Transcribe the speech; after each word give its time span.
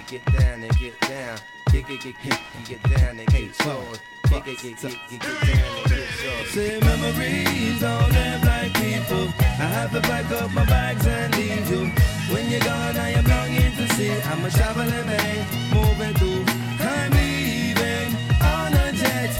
Y'all. 0.00 0.10
Get, 0.10 0.24
down 0.32 0.62
and 0.62 0.78
get 0.78 1.00
down. 1.00 1.38
Get, 1.72 1.86
get, 1.86 2.00
get, 2.00 2.14
get, 2.22 2.40
get 2.64 2.82
down 2.82 3.18
and 3.18 3.28
get 3.28 3.64
yours. 3.64 4.00
Get, 4.28 4.44
get, 4.44 4.58
get, 4.58 4.80
get, 4.80 4.82
get, 4.82 5.10
get 5.10 5.20
down 5.20 5.76
and 5.76 5.88
get 5.88 6.24
yours. 6.24 6.50
Say 6.50 6.80
memories 6.80 7.80
don't 7.80 8.12
live 8.12 8.44
like 8.44 8.74
people. 8.74 9.28
I 9.38 9.68
have 9.76 9.92
to 9.92 10.00
pack 10.00 10.30
up 10.32 10.52
my 10.52 10.64
bags 10.66 11.06
and 11.06 11.36
leave 11.36 11.70
you. 11.70 11.90
When 12.32 12.48
you're 12.48 12.60
gone, 12.60 12.96
I 12.96 13.10
am 13.10 13.24
longing 13.24 13.72
to 13.76 13.94
see. 13.94 14.12
I'm 14.22 14.44
a 14.44 14.50
traveling 14.50 15.06
man, 15.06 15.46
moving 15.74 16.14
through. 16.14 16.44
I'm 16.80 17.10
leaving 17.12 18.14
on 18.42 18.72
a 18.74 18.92
jet. 18.92 19.32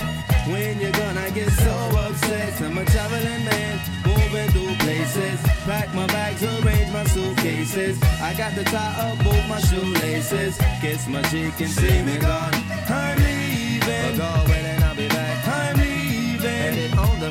When 0.47 0.81
you're 0.81 0.92
gone, 0.92 1.19
I 1.19 1.31
get 1.31 1.50
so 1.50 1.71
upset. 1.71 2.60
I'm 2.62 2.78
a 2.78 2.84
traveling 2.84 3.45
man, 3.45 3.80
moving 4.04 4.51
through 4.51 4.74
places. 4.77 5.59
Pack 5.71 5.95
my 5.95 6.05
bags, 6.09 6.43
arrange 6.43 6.93
my 6.93 7.05
suitcases. 7.05 8.03
I 8.21 8.34
got 8.34 8.55
to 8.57 8.65
tie 8.65 8.95
up 9.07 9.22
both 9.22 9.49
my 9.49 9.61
shoelaces. 9.61 10.59
Kiss 10.81 11.07
my 11.07 11.22
cheek 11.31 11.61
and 11.61 11.71
see 11.71 12.03
me 12.03 12.19
gone. 12.19 12.55
I'm. 12.89 13.40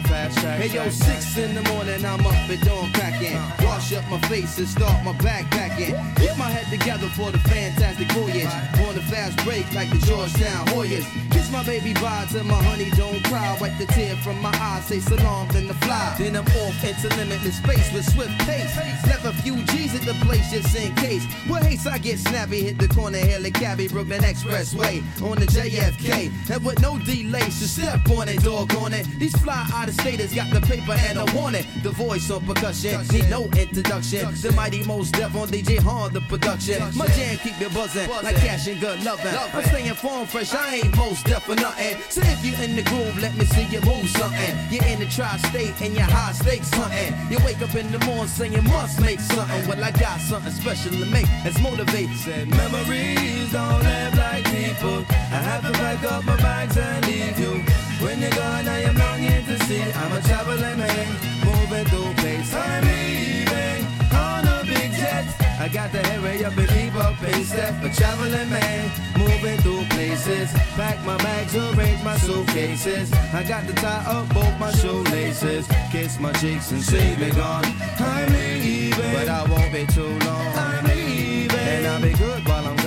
The 0.02 0.08
fast 0.08 0.38
track 0.40 0.60
Hey 0.60 0.68
yo, 0.68 0.90
six 0.90 1.38
in 1.38 1.56
the 1.56 1.62
morning, 1.70 2.04
I'm 2.06 2.26
up 2.26 2.34
at 2.34 2.62
dawn 2.62 2.92
cracking. 2.94 3.36
Uh. 3.36 3.52
Wash 3.64 3.94
up 3.94 4.08
my 4.10 4.20
face 4.28 4.58
and 4.58 4.68
start 4.68 5.04
my 5.04 5.14
backpacking. 5.14 5.94
Get 6.16 6.38
my 6.38 6.50
head 6.50 6.68
together 6.70 7.08
for 7.10 7.32
the 7.32 7.40
fantastic 7.40 8.12
voyage. 8.12 8.54
On 8.88 8.96
the 8.96 9.02
fast 9.02 9.38
break 9.46 9.66
like 9.74 9.90
the 9.90 10.00
Georgetown 10.06 10.66
Hoyas. 10.68 11.06
Kiss 11.32 11.52
my 11.52 11.64
baby 11.64 11.94
bye 11.94 12.26
till 12.30 12.44
my 12.44 12.62
honey 12.64 12.90
don't 12.92 13.24
cry. 13.26 13.58
Wipe 13.60 13.78
the 13.78 13.86
tear 13.88 14.16
from 14.18 14.42
my 14.42 14.52
eye, 14.54 14.82
say 14.82 15.00
salam, 15.00 15.48
then 15.50 15.68
the 15.68 15.74
fly. 15.86 16.16
Then 16.18 16.36
I'm 16.36 16.46
off 16.46 16.84
into 16.84 17.08
limitless 17.18 17.58
space 17.58 17.92
with 17.94 18.06
swift 18.12 18.38
pace. 18.42 18.76
Left 19.08 19.26
a 19.26 19.34
few 19.42 19.56
G's 19.72 19.96
at 19.96 20.02
the 20.02 20.14
place 20.26 20.52
just 20.52 20.76
in 20.76 20.94
case. 20.96 21.26
With 21.50 21.64
haste, 21.64 21.88
I 21.88 21.98
get 21.98 22.20
snappy, 22.20 22.64
hit 22.64 22.78
the 22.78 22.88
corner, 22.88 23.18
hail 23.18 23.46
a 23.46 23.52
cabbie, 23.52 23.88
Brooklyn 23.88 24.22
Expressway 24.22 25.04
on 25.22 25.40
the 25.40 25.46
JFK. 25.46 26.32
And 26.50 26.66
with 26.66 26.82
no 26.82 26.98
delay, 27.00 27.50
so 27.50 27.66
step 27.66 28.10
on 28.10 28.30
it, 28.30 28.42
dog 28.44 28.74
on 28.76 28.94
it. 28.94 29.06
These 29.20 29.38
fly 29.40 29.68
out 29.74 29.89
of 29.90 29.96
staters 29.96 30.34
got 30.34 30.50
the 30.52 30.62
paper 30.62 30.94
and 30.94 31.18
want 31.34 31.56
it. 31.56 31.66
The 31.84 31.90
voice 31.90 32.30
on 32.32 32.46
percussion, 32.46 33.02
need 33.12 33.30
no 33.30 33.46
introduction. 33.58 34.34
The 34.36 34.52
mighty 34.56 34.84
Mos 34.84 35.12
Def 35.12 35.36
on 35.36 35.48
DJ 35.48 35.80
Hard, 35.80 36.14
the 36.14 36.22
production. 36.22 36.80
My 36.96 37.08
jam 37.08 37.38
keep 37.38 37.60
it 37.60 37.74
buzzing 37.74 38.10
like 38.24 38.36
cash 38.38 38.68
and 38.68 38.80
good 38.80 39.04
loving. 39.04 39.34
I'm 39.36 39.64
staying 39.66 39.94
form 39.96 40.28
fresh, 40.28 40.54
I 40.54 40.76
ain't 40.76 40.96
Mos 40.96 41.24
Def 41.24 41.44
for 41.44 41.56
nothing. 41.56 41.98
So 42.10 42.22
if 42.24 42.46
you 42.46 42.54
in 42.64 42.76
the 42.76 42.84
groove, 42.84 43.20
let 43.20 43.36
me 43.36 43.46
see 43.46 43.66
you 43.66 43.82
move 43.82 44.08
something. 44.10 44.56
You're 44.70 44.86
in 44.86 45.00
the 45.00 45.08
tri-state 45.08 45.82
and 45.82 45.94
you're 45.94 46.04
high 46.04 46.34
stakes 46.34 46.70
hunting. 46.74 47.14
You 47.32 47.44
wake 47.46 47.62
up 47.62 47.74
in 47.76 47.92
the 47.92 48.00
morning 48.06 48.28
saying 48.28 48.64
must 48.66 49.02
make 49.02 49.20
something. 49.20 49.68
Well, 49.68 49.84
I 49.84 49.92
got 49.92 50.20
something 50.22 50.52
special 50.52 50.92
to 50.92 51.06
make. 51.08 51.28
Let's 51.44 51.60
motivate. 51.60 52.10
Said 52.18 52.48
memories 52.50 53.52
don't 53.52 53.84
live 53.84 54.16
like 54.18 54.46
people. 54.46 55.06
I 55.10 55.42
have 55.50 55.66
to 55.66 55.72
pack 55.74 56.04
up 56.12 56.24
my 56.26 56.36
bags 56.38 56.78
and 56.78 57.06
leave 57.08 57.40
you. 57.40 57.79
When 58.02 58.22
you're 58.22 58.30
gone, 58.32 58.66
I 58.66 58.80
am 58.84 58.96
longing 58.96 59.44
to 59.46 59.60
see. 59.66 59.82
I'm 59.82 60.12
a 60.14 60.22
traveling 60.22 60.78
man, 60.78 61.08
moving 61.44 61.86
through 61.92 62.14
place. 62.16 62.54
I'm 62.54 62.84
leaving 62.86 63.86
on 64.16 64.48
a 64.48 64.64
big 64.64 64.92
jet. 64.94 65.26
I 65.60 65.68
got 65.68 65.92
to 65.92 66.02
hurry 66.08 66.46
up 66.46 66.56
and 66.56 66.70
keep 66.70 66.96
up 66.96 67.22
in 67.22 67.44
step. 67.44 67.76
A 67.84 67.90
traveling 67.90 68.50
man, 68.50 68.90
moving 69.18 69.58
through 69.60 69.84
places. 69.90 70.50
Pack 70.80 71.04
my 71.06 71.18
bags, 71.18 71.54
arrange 71.56 72.02
my 72.02 72.16
suitcases. 72.18 73.12
I 73.34 73.44
got 73.44 73.68
to 73.68 73.74
tie 73.74 74.06
up 74.08 74.34
both 74.34 74.58
my 74.58 74.72
shoelaces. 74.72 75.68
Kiss 75.92 76.20
my 76.22 76.32
cheeks 76.34 76.72
and 76.72 76.82
see 76.82 77.18
me 77.18 77.32
gone. 77.32 77.66
I'm 78.00 78.32
leaving, 78.32 79.14
but 79.14 79.28
I 79.28 79.44
won't 79.44 79.74
be 79.74 79.86
too 79.88 80.14
long. 80.26 80.48
I'm 80.56 80.86
leaving, 80.86 81.60
and 81.60 81.88
I'll 81.88 82.02
be 82.02 82.14
good 82.14 82.48
while. 82.48 82.66
I'm 82.66 82.79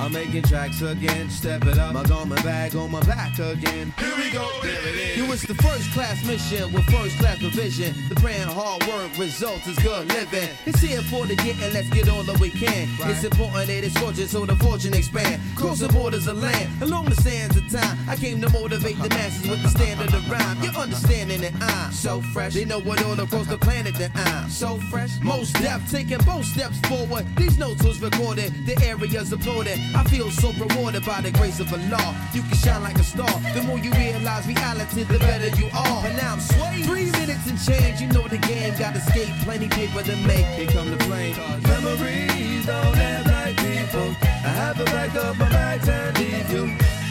I'm 0.00 0.14
making 0.14 0.44
tracks 0.44 0.80
again, 0.80 1.28
step 1.28 1.66
it 1.66 1.76
up. 1.76 1.92
My 1.92 2.02
garment 2.04 2.42
bag 2.42 2.74
on 2.74 2.90
my 2.90 3.00
back 3.00 3.38
again. 3.38 3.92
Here 3.98 4.16
we 4.16 4.30
go, 4.30 4.48
there 4.62 4.88
it 4.88 4.94
is. 4.96 5.16
You 5.18 5.26
was 5.26 5.42
the 5.42 5.54
first 5.56 5.92
class 5.92 6.24
mission 6.24 6.72
with 6.72 6.84
first 6.84 7.18
class 7.18 7.38
provision. 7.38 7.94
The 8.08 8.14
brand 8.14 8.48
hard 8.48 8.82
work 8.86 9.10
results 9.18 9.66
is 9.66 9.78
good 9.80 10.08
living. 10.08 10.48
It's 10.64 10.80
here 10.80 11.02
for 11.02 11.26
the 11.26 11.36
getting, 11.36 11.70
let's 11.74 11.90
get 11.90 12.08
all 12.08 12.22
that 12.22 12.40
we 12.40 12.48
can. 12.48 12.88
It's 13.10 13.24
important 13.24 13.66
that 13.66 13.84
it's 13.84 14.00
gorgeous 14.00 14.30
so 14.30 14.46
the 14.46 14.56
fortune 14.56 14.94
expand. 14.94 15.42
Cross 15.54 15.80
the 15.80 15.88
borders 15.88 16.26
of 16.26 16.42
land, 16.42 16.82
along 16.82 17.04
the 17.04 17.16
sands 17.16 17.58
of 17.58 17.70
time. 17.70 17.98
I 18.08 18.16
came 18.16 18.40
to 18.40 18.48
motivate 18.48 18.96
the 19.02 19.10
masses 19.10 19.50
with 19.50 19.62
the 19.62 19.68
standard 19.68 20.14
of 20.14 20.30
rhyme. 20.30 20.62
You're 20.62 20.72
understanding 20.76 21.42
that 21.42 21.52
I'm 21.60 21.92
so 21.92 22.22
fresh. 22.32 22.54
They 22.54 22.64
know 22.64 22.80
what 22.80 23.04
all 23.04 23.20
across 23.20 23.48
the 23.48 23.58
planet 23.58 23.96
that 23.96 24.12
I'm 24.14 24.48
so 24.48 24.78
fresh. 24.90 25.20
Mos 25.20 25.52
Def, 25.52 25.90
taking 25.90 26.24
both 26.24 26.46
steps 26.46 26.80
forward. 26.88 27.26
These 27.36 27.58
notes 27.58 27.84
was 27.84 28.00
recorded, 28.00 28.64
the 28.64 28.80
areas 28.82 29.30
applauded. 29.30 29.78
I 29.94 30.04
feel 30.04 30.30
so 30.30 30.52
rewarded 30.52 31.04
by 31.04 31.20
the 31.20 31.30
grace 31.30 31.60
of 31.60 31.72
Allah. 31.72 32.14
You 32.32 32.42
can 32.42 32.56
shine 32.56 32.82
like 32.82 32.98
a 32.98 33.04
star. 33.04 33.30
The 33.54 33.62
more 33.62 33.78
you 33.78 33.90
realize 33.92 34.46
reality, 34.46 35.02
the 35.04 35.18
better 35.18 35.48
you 35.60 35.68
are. 35.74 36.06
And 36.06 36.16
now 36.16 36.32
I'm 36.34 36.40
swaying. 36.40 36.84
Three 36.84 37.10
minutes 37.12 37.46
and 37.50 37.58
change, 37.58 38.00
you 38.00 38.08
know 38.08 38.26
the 38.28 38.38
game. 38.38 38.74
Got 38.78 38.96
skate, 38.96 39.32
plenty 39.42 39.68
paper 39.68 40.02
to 40.02 40.16
make. 40.26 40.46
Here 40.58 40.66
come 40.68 40.90
the 40.90 40.96
plane. 41.08 41.36
Memories 41.62 42.66
don't 42.66 42.92
live 42.92 43.26
like 43.26 43.56
people. 43.56 44.14
I 44.22 44.52
have 44.62 44.76
to 44.78 44.84
pack 44.84 45.14
up 45.16 45.36
my 45.36 45.48
bags 45.48 45.88
and 45.88 46.18
leave 46.18 46.50
you. 46.52 46.64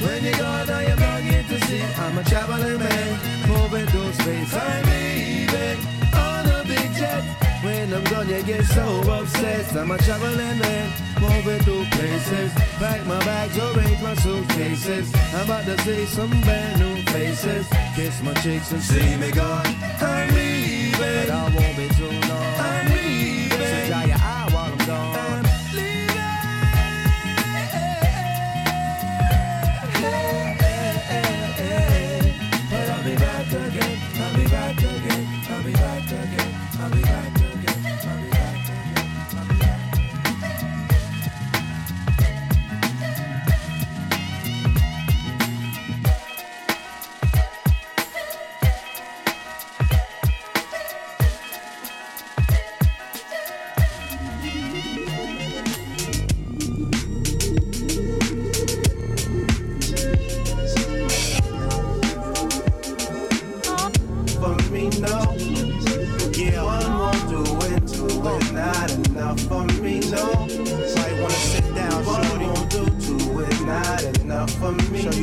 When 0.05 0.23
you're 0.23 0.37
gone, 0.37 0.69
I 0.69 0.83
am 0.85 0.99
longing 0.99 1.45
to 1.47 1.67
see. 1.67 1.83
I'm 1.97 2.17
a 2.17 2.23
traveling 2.23 2.79
man, 2.79 3.47
moving 3.47 3.85
through 3.87 4.13
space. 4.13 4.53
I'm 4.53 4.85
leaving 4.85 5.79
on 6.15 6.45
a 6.47 6.63
big 6.65 6.93
jet. 6.95 7.48
I'm 7.93 8.29
you 8.29 8.43
get 8.43 8.65
so 8.65 9.01
obsessed. 9.01 9.75
I'm 9.75 9.89
a 9.91 9.97
traveling 9.97 10.59
man, 10.59 10.93
moving 11.19 11.59
through 11.59 11.85
places. 11.85 12.51
Pack 12.77 13.05
my 13.07 13.19
bags, 13.25 13.57
arrange 13.57 14.01
my 14.01 14.13
suitcases. 14.15 15.13
I'm 15.33 15.45
about 15.45 15.65
to 15.65 15.77
see 15.81 16.05
some 16.05 16.29
brand 16.41 16.79
new 16.79 17.01
faces. 17.11 17.67
Kiss 17.95 18.21
my 18.21 18.33
cheeks 18.35 18.71
and 18.71 18.81
see 18.81 19.17
me 19.17 19.31
gone. 19.31 19.65
I'm 20.01 20.29
leaving, 20.35 21.31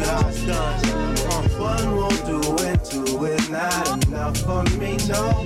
it's 0.03 0.45
done. 0.45 1.17
Uh, 1.29 1.49
one 1.59 1.97
won't 1.97 2.27
do 2.27 2.41
it, 2.65 2.85
two 2.85 3.25
it, 3.25 3.51
not 3.51 4.07
enough 4.07 4.37
for 4.39 4.63
me, 4.79 4.97
no. 5.09 5.43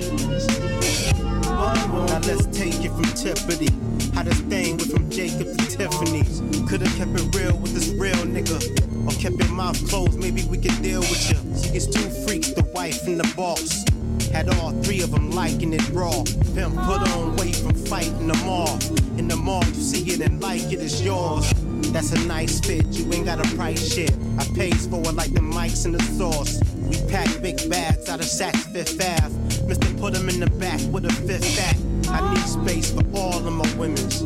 Now 1.51 2.19
let's 2.27 2.45
take 2.47 2.83
it 2.83 2.91
from 2.91 3.03
Tiffany. 3.13 3.69
How 4.13 4.23
this 4.23 4.39
thing 4.41 4.77
went 4.77 4.91
from 4.91 5.09
Jacob 5.09 5.57
to 5.57 5.65
Tiffany's. 5.77 6.41
Could've 6.69 6.93
kept 6.95 7.11
it 7.19 7.35
real 7.35 7.57
with 7.57 7.73
this 7.73 7.89
real 7.89 8.15
nigga. 8.25 8.59
Or 9.07 9.19
kept 9.19 9.35
your 9.35 9.51
mouth 9.53 9.89
closed, 9.89 10.19
maybe 10.19 10.43
we 10.43 10.57
could 10.57 10.81
deal 10.81 11.01
with 11.01 11.29
you. 11.29 11.37
She 11.61 11.71
gets 11.71 11.87
two 11.87 12.09
freaks, 12.25 12.51
the 12.51 12.63
wife 12.73 13.07
and 13.07 13.19
the 13.19 13.33
boss. 13.35 13.85
Had 14.31 14.49
all 14.55 14.71
three 14.83 15.01
of 15.01 15.11
them 15.11 15.31
liking 15.31 15.73
it 15.73 15.89
raw. 15.89 16.23
Pimp 16.53 16.75
put 16.83 17.01
on 17.13 17.35
weight 17.37 17.55
from 17.55 17.73
fighting 17.73 18.27
them 18.27 18.43
all. 18.47 18.77
In 19.17 19.27
the 19.27 19.35
mall, 19.35 19.63
you 19.65 19.73
see 19.73 20.03
it 20.11 20.21
and 20.21 20.41
like 20.41 20.71
it, 20.71 20.81
it's 20.81 21.01
yours. 21.01 21.51
That's 21.91 22.11
a 22.13 22.19
nice 22.25 22.59
fit, 22.59 22.85
you 22.87 23.11
ain't 23.13 23.25
got 23.25 23.39
a 23.45 23.55
price 23.55 23.93
shit. 23.93 24.11
I 24.37 24.45
pays 24.55 24.87
for 24.87 24.99
it 25.01 25.15
like 25.15 25.33
the 25.33 25.41
mics 25.41 25.85
and 25.85 25.95
the 25.95 26.03
sauce. 26.03 26.59
We 26.75 26.97
pack 27.09 27.41
big 27.41 27.69
bags 27.69 28.09
out 28.09 28.19
of 28.19 28.25
Saks 28.25 28.71
Fifth 28.73 28.99
Ave. 29.01 29.67
Mister 29.67 29.93
put 29.95 30.15
'em 30.15 30.29
in 30.29 30.39
the 30.39 30.49
back 30.49 30.81
with 30.91 31.05
a 31.05 31.13
fifth 31.27 31.59
act. 31.59 31.79
I 32.09 32.33
need 32.33 32.45
space 32.45 32.91
for 32.91 33.03
all 33.15 33.45
of 33.45 33.53
my 33.53 33.69
women's. 33.75 34.21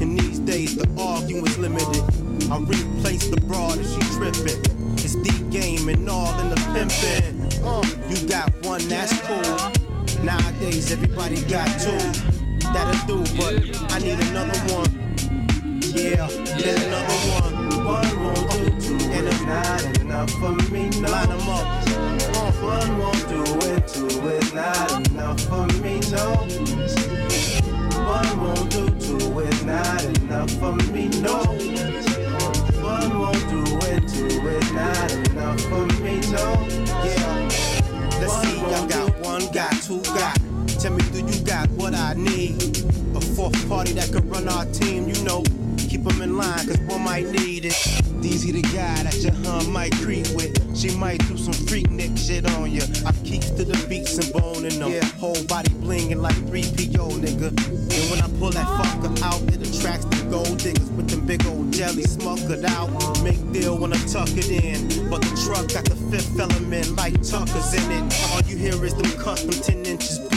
In 0.00 0.16
these 0.16 0.38
days, 0.40 0.76
the 0.76 0.88
arguing's 0.98 1.58
limited. 1.58 2.02
I 2.50 2.58
replace 2.58 3.28
the 3.28 3.40
broad 3.42 3.78
if 3.78 3.88
she 3.92 4.00
trippin'. 4.16 4.60
It's 4.98 5.14
the 5.14 5.32
game 5.50 5.88
and 5.88 6.08
all 6.08 6.38
in 6.40 6.50
the 6.50 6.56
pimpin'. 6.72 7.36
Uh, 7.64 7.84
you 8.08 8.28
got 8.28 8.52
one, 8.64 8.86
that's 8.88 9.12
cool. 9.22 10.24
Nowadays, 10.24 10.90
everybody 10.90 11.40
got 11.42 11.68
two. 11.80 11.98
That'll 12.72 13.06
do, 13.06 13.36
but 13.36 13.92
I 13.92 13.98
need 13.98 14.18
another 14.20 14.58
one. 14.74 14.90
Yeah, 15.80 16.26
then 16.58 16.82
another 16.86 17.18
one. 17.40 17.57
One 17.76 18.24
won't 18.24 18.50
do 18.50 18.70
two, 18.80 19.04
and 19.10 19.26
it's 19.28 19.42
not 19.42 20.00
enough 20.00 20.30
for 20.30 20.52
me. 20.72 20.90
No. 21.00 21.10
Line 21.10 21.30
'em 21.30 21.48
up. 21.48 21.66
One 22.62 22.98
won't 22.98 23.28
do 23.28 23.42
it, 23.68 23.86
two 23.88 24.28
is 24.28 24.52
not 24.52 25.08
enough 25.10 25.40
for 25.42 25.66
me. 25.82 26.00
No. 26.10 26.34
One 28.04 28.40
won't 28.42 28.70
do 28.70 28.88
two, 28.98 29.40
it's 29.40 29.62
not 29.62 30.04
enough 30.04 30.50
for 30.52 30.72
me. 30.92 31.08
No. 31.20 31.36
One 32.82 33.18
won't 33.20 33.48
do 33.48 33.62
it, 33.88 34.08
two 34.08 34.48
is 34.48 34.72
not 34.72 35.12
enough 35.12 35.60
for 35.62 35.86
me. 36.02 36.20
No. 36.32 36.66
Yeah. 37.04 37.48
Let's 38.20 38.34
see, 38.42 38.60
I 38.60 38.86
got 38.88 39.18
one, 39.20 39.46
got 39.52 39.72
two, 39.82 40.00
got. 40.02 40.38
Tell 40.80 40.92
me, 40.92 41.02
do 41.12 41.20
you 41.24 41.44
got 41.44 41.68
what 41.70 41.94
I 41.94 42.14
need? 42.14 42.84
A 43.14 43.20
fourth 43.20 43.68
party 43.68 43.92
that 43.92 44.10
could 44.12 44.28
run 44.30 44.48
our 44.48 44.64
team, 44.66 45.08
you 45.08 45.22
know. 45.24 45.42
Keep 46.08 46.18
them 46.18 46.30
in 46.30 46.36
line, 46.36 46.66
cause 46.66 46.78
one 46.80 47.02
might 47.02 47.26
need 47.26 47.66
it. 47.66 47.72
Deezy 48.22 48.52
the 48.52 48.62
guy 48.62 49.02
that 49.02 49.16
your 49.18 49.32
hun 49.44 49.70
might 49.70 49.92
creep 49.96 50.26
with. 50.34 50.56
She 50.76 50.96
might 50.96 51.18
do 51.28 51.36
some 51.36 51.52
Freaknik 51.52 52.16
shit 52.16 52.50
on 52.52 52.70
ya. 52.70 52.84
I 53.06 53.12
keeps 53.24 53.50
to 53.50 53.64
the 53.64 53.76
beats 53.88 54.16
and 54.16 54.32
boning 54.32 54.78
them. 54.78 54.90
Yeah, 54.90 55.04
whole 55.18 55.42
body 55.44 55.70
blinging 55.70 56.20
like 56.20 56.36
3PO, 56.46 57.20
nigga. 57.20 57.48
And 57.48 58.10
when 58.10 58.22
I 58.22 58.38
pull 58.38 58.50
that 58.50 58.66
fucker 58.66 59.22
out, 59.22 59.42
it 59.52 59.60
attracts 59.68 60.06
the 60.06 60.26
gold 60.30 60.58
diggers 60.58 60.90
with 60.92 61.08
them 61.10 61.26
big 61.26 61.44
old 61.46 61.72
jelly 61.72 62.04
smuckered 62.04 62.64
out. 62.64 62.88
Make 63.22 63.52
deal 63.52 63.76
when 63.76 63.92
I 63.92 63.98
tuck 64.06 64.30
it 64.30 64.50
in. 64.50 65.10
But 65.10 65.20
the 65.22 65.42
truck 65.44 65.68
got 65.72 65.84
the 65.84 65.96
fifth 66.10 66.38
element 66.38 66.96
like 66.96 67.14
Tucker's 67.22 67.74
in 67.74 67.90
it. 67.92 68.30
All 68.30 68.40
you 68.42 68.56
hear 68.56 68.82
is 68.84 68.94
them 68.94 69.10
custom 69.20 69.50
10 69.50 69.84
inches 69.84 70.27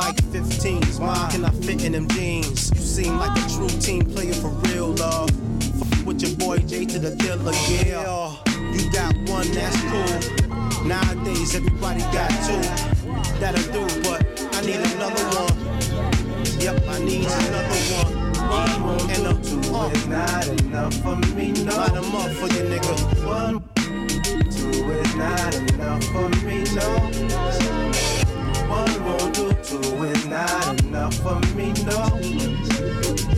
like 0.00 0.16
15s. 0.32 0.98
Why 0.98 1.28
can 1.30 1.44
I 1.44 1.50
fit 1.50 1.84
in 1.84 1.92
them 1.92 2.08
jeans? 2.08 2.70
You 2.74 2.80
seem 2.80 3.18
like 3.18 3.36
a 3.36 3.48
true 3.48 3.68
team 3.68 4.02
player 4.04 4.32
for 4.32 4.48
real, 4.68 4.88
love. 4.94 5.30
Fuck 5.78 6.06
with 6.06 6.22
your 6.22 6.34
boy 6.36 6.58
J 6.58 6.86
to 6.86 6.98
the 6.98 7.14
dealer, 7.16 7.52
yeah. 7.68 8.34
You 8.74 8.82
got 8.90 9.12
one, 9.28 9.48
that's 9.52 9.80
cool. 9.90 10.16
Nowadays, 10.86 11.54
everybody 11.54 12.00
got 12.16 12.30
two. 12.46 12.62
That'll 13.40 13.72
do, 13.76 13.84
but 14.06 14.20
I 14.56 14.60
need 14.62 14.80
another 14.94 15.26
one. 15.42 15.56
Yep, 16.64 16.76
I 16.88 16.98
need 17.04 17.26
another 17.26 17.80
one. 17.98 18.12
One 18.88 19.00
And 19.14 19.26
a 19.30 19.34
two 19.48 19.60
uh, 19.74 19.90
is 19.90 20.06
not 20.06 20.48
enough 20.48 20.94
for 21.02 21.16
me, 21.36 21.52
no. 21.52 21.76
Line 21.76 21.96
'em 21.96 22.14
up 22.20 22.30
for 22.38 22.48
you, 22.54 22.64
nigga. 22.72 22.94
One, 23.26 23.54
two 24.56 24.90
is 25.02 25.14
not 25.16 25.54
enough 25.54 26.04
for 26.04 26.28
me, 26.46 26.64
no. 26.74 27.39
Not 30.30 30.80
enough 30.84 31.14
for 31.16 31.40
me, 31.56 31.72
no. 31.84 32.08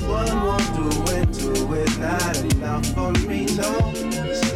One 0.07 0.43
won't 0.45 0.77
do, 0.77 1.13
and 1.15 1.33
two 1.33 1.75
is 1.75 1.99
not 1.99 2.37
enough 2.37 2.87
for 2.95 3.13
me, 3.27 3.47
no. 3.57 4.52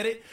Said 0.00 0.06
it. 0.06 0.29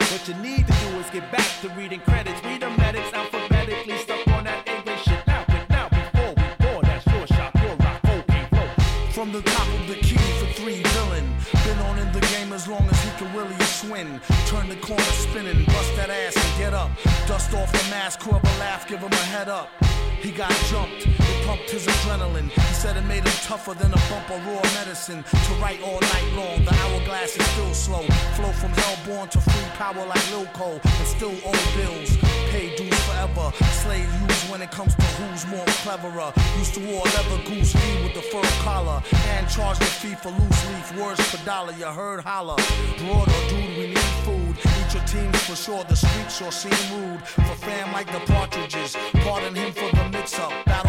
Tougher 23.48 23.72
than 23.72 23.90
a 23.90 24.02
bump 24.10 24.28
of 24.28 24.44
raw 24.46 24.62
medicine. 24.74 25.24
To 25.46 25.52
write 25.54 25.80
all 25.82 25.98
night 26.00 26.28
long, 26.36 26.62
the 26.66 26.74
hourglass 26.82 27.34
is 27.34 27.46
still 27.52 27.72
slow. 27.72 28.04
Flow 28.36 28.52
from 28.60 28.72
hellborn 28.72 29.26
to 29.30 29.40
free 29.40 29.70
power 29.80 30.04
like 30.04 30.30
Lil 30.30 30.44
Cole, 30.52 30.78
and 30.84 31.06
still 31.16 31.34
owe 31.46 31.64
bills. 31.74 32.10
Pay 32.52 32.76
dues 32.76 33.00
forever. 33.08 33.50
Slave 33.82 34.10
use 34.28 34.42
when 34.50 34.60
it 34.60 34.70
comes 34.70 34.94
to 34.96 35.06
who's 35.16 35.46
more 35.46 35.64
cleverer. 35.82 36.30
Used 36.58 36.74
to 36.74 36.80
wear 36.80 37.00
leather 37.16 37.40
goose 37.48 37.72
fee 37.72 38.02
with 38.04 38.12
the 38.12 38.20
fur 38.20 38.48
collar, 38.64 39.02
and 39.32 39.48
charge 39.48 39.78
the 39.78 39.86
fee 39.86 40.14
for 40.14 40.28
loose 40.28 40.62
leaf 40.68 41.00
words 41.00 41.20
per 41.30 41.42
dollar. 41.46 41.72
You 41.72 41.86
heard 41.86 42.20
holler. 42.20 42.56
Broad 42.98 43.28
or 43.28 43.48
dude, 43.48 43.78
we 43.78 43.86
need 43.96 44.12
food. 44.28 44.58
Eat 44.60 44.92
your 44.92 45.04
teams 45.04 45.40
for 45.48 45.56
sure. 45.56 45.84
The 45.84 45.96
streets 45.96 46.36
sure 46.36 46.52
seem 46.52 46.80
rude. 46.92 47.22
For 47.26 47.56
fam 47.64 47.92
like 47.94 48.12
the 48.12 48.20
partridges. 48.30 48.94
Pardon 49.24 49.54
him 49.54 49.72
for 49.72 49.88
the 49.96 50.04
mix 50.10 50.38
up. 50.38 50.52
Battle 50.66 50.87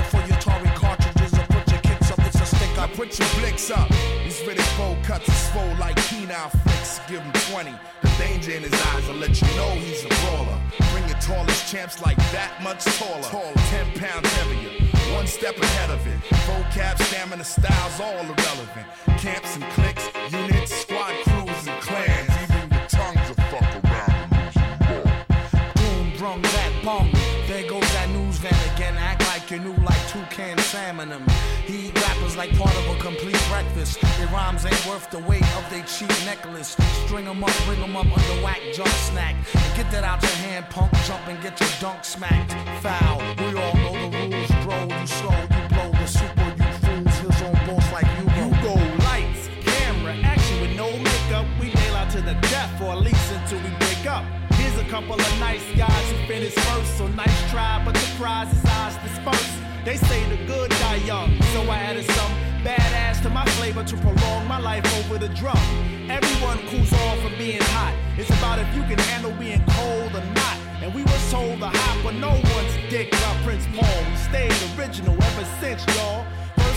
put 3.00 3.18
your 3.18 3.30
blicks 3.40 3.72
up. 3.72 3.88
These 4.26 4.42
Riddick 4.42 5.04
cuts 5.06 5.30
is 5.30 5.38
swole 5.48 5.76
like 5.80 5.96
penile 6.12 6.52
flicks. 6.64 7.00
Give 7.08 7.22
him 7.22 7.32
20. 7.50 7.72
The 8.02 8.12
danger 8.18 8.52
in 8.52 8.64
his 8.64 8.74
eyes 8.88 9.08
will 9.08 9.16
let 9.16 9.42
you 9.42 9.48
know 9.56 9.70
he's 9.70 10.04
a 10.04 10.10
brawler. 10.20 10.60
Bring 10.92 11.08
your 11.08 11.18
tallest 11.20 11.72
champs 11.72 12.02
like 12.02 12.18
that 12.36 12.52
much 12.62 12.84
taller. 13.00 13.24
Taller, 13.24 13.54
10 13.56 14.00
pounds 14.04 14.30
heavier. 14.34 14.72
One 15.16 15.28
step 15.28 15.56
ahead 15.58 15.92
of 15.92 16.06
it. 16.08 16.20
Vocab, 16.44 17.02
stamina, 17.02 17.46
styles, 17.46 18.02
all 18.02 18.20
irrelevant. 18.20 18.88
Camps 19.18 19.56
and 19.56 19.64
cliques, 19.76 20.06
units, 20.30 20.76
squad 20.76 21.16
crews, 21.24 21.68
and 21.72 21.82
clans. 21.82 22.30
Even 22.44 22.70
your 22.70 22.88
tongues 22.90 23.28
will 23.30 23.44
fuck 23.48 23.70
around 23.80 24.12
and 24.12 24.32
lose 24.36 24.56
your. 24.60 24.76
Boom, 25.80 26.18
brung 26.18 26.42
that 26.42 26.74
bong. 26.84 27.10
There 27.48 27.64
goes 27.70 27.90
that 27.94 28.10
news 28.10 28.38
van 28.40 28.76
again. 28.76 28.98
Act 28.98 29.26
like 29.32 29.50
you 29.52 29.60
knew 29.60 29.78
like 29.86 29.99
toucan 30.20 30.58
salmon 30.60 31.10
him. 31.10 31.24
He 31.66 31.88
eat 31.88 32.02
rappers 32.02 32.36
like 32.36 32.52
part 32.58 32.76
of 32.76 32.88
a 32.96 33.00
complete 33.00 33.40
breakfast. 33.50 34.02
Their 34.18 34.28
rhymes 34.28 34.66
ain't 34.66 34.86
worth 34.88 35.10
the 35.12 35.20
weight 35.20 35.48
of 35.58 35.70
their 35.70 35.84
cheap 35.84 36.10
necklace. 36.26 36.76
String 37.06 37.28
'em 37.28 37.44
up, 37.44 37.56
bring 37.66 37.82
'em 37.82 37.96
up 37.96 38.06
under 38.06 38.44
whack 38.44 38.62
jump 38.74 38.90
snack. 39.10 39.36
And 39.54 39.76
get 39.76 39.90
that 39.92 40.04
out 40.04 40.22
your 40.22 40.38
hand, 40.46 40.70
punk. 40.70 40.92
Jump 41.08 41.28
and 41.28 41.42
get 41.42 41.60
your 41.60 41.70
dunk 41.80 42.04
smacked. 42.04 42.54
Foul. 42.84 43.18
We 43.38 43.48
all 43.62 43.76
know 43.84 43.96
the 44.04 44.10
rules, 44.18 44.52
bro. 44.64 44.78
You 45.00 45.08
slow, 45.08 45.40
you 45.56 45.64
blow 45.74 45.92
the 46.02 46.08
super, 46.08 46.50
you 46.60 46.70
fools. 46.84 47.16
His 47.26 47.42
own 47.48 47.58
boss 47.68 47.88
like 47.92 48.10
you 48.18 48.26
You 48.40 48.50
go 48.64 48.76
lights, 49.08 49.44
camera, 49.66 50.16
action 50.24 50.62
with 50.62 50.74
no 50.76 50.88
makeup. 51.08 51.46
We 51.60 51.68
nail 51.74 51.96
out 51.96 52.10
to 52.12 52.22
the 52.22 52.36
death, 52.54 52.82
or 52.82 52.92
at 52.94 53.02
least 53.02 53.32
until 53.32 53.60
we 53.66 53.72
break 53.84 54.06
up. 54.06 54.24
Here's 54.60 54.78
a 54.80 54.88
couple 54.94 55.16
of 55.16 55.40
nice 55.40 55.66
guys 55.78 56.06
who 56.12 56.18
finished 56.28 56.60
first, 56.60 56.98
so 56.98 57.08
nice 57.08 57.40
try, 57.52 57.82
but 57.86 57.94
the 57.94 58.08
prize 58.18 58.52
is 58.52 58.66
ours 58.66 58.96
dispersed. 59.04 59.69
They 59.86 59.96
say 59.96 60.24
the 60.30 60.44
good 60.46 60.70
die 60.72 61.02
young, 61.06 61.42
so 61.54 61.62
I 61.64 61.78
added 61.78 62.06
some 62.12 62.32
badass 62.64 63.22
to 63.24 63.30
my 63.30 63.46
flavor 63.58 63.84
to 63.84 63.96
prolong 63.98 64.46
my 64.46 64.60
life 64.60 64.86
over 65.00 65.18
the 65.18 65.30
drum. 65.30 65.58
Everyone 66.10 66.58
cools 66.68 66.92
off 66.92 67.20
from 67.22 67.38
being 67.38 67.62
hot. 67.62 67.96
It's 68.18 68.30
about 68.30 68.60
if 68.60 68.68
you 68.76 68.82
can 68.84 69.00
handle 69.00 69.32
being 69.40 69.64
cold 69.70 70.14
or 70.14 70.26
not. 70.34 70.58
And 70.82 70.94
we 70.94 71.04
were 71.04 71.24
told 71.30 71.60
to 71.62 71.70
hop, 71.70 72.04
but 72.04 72.16
no 72.16 72.32
one's 72.32 72.76
dick 72.90 73.12
by 73.12 73.42
Prince 73.46 73.66
Paul. 73.74 74.04
We 74.10 74.16
stayed 74.18 74.54
original 74.78 75.16
ever 75.16 75.46
since, 75.62 75.86
y'all. 75.96 76.26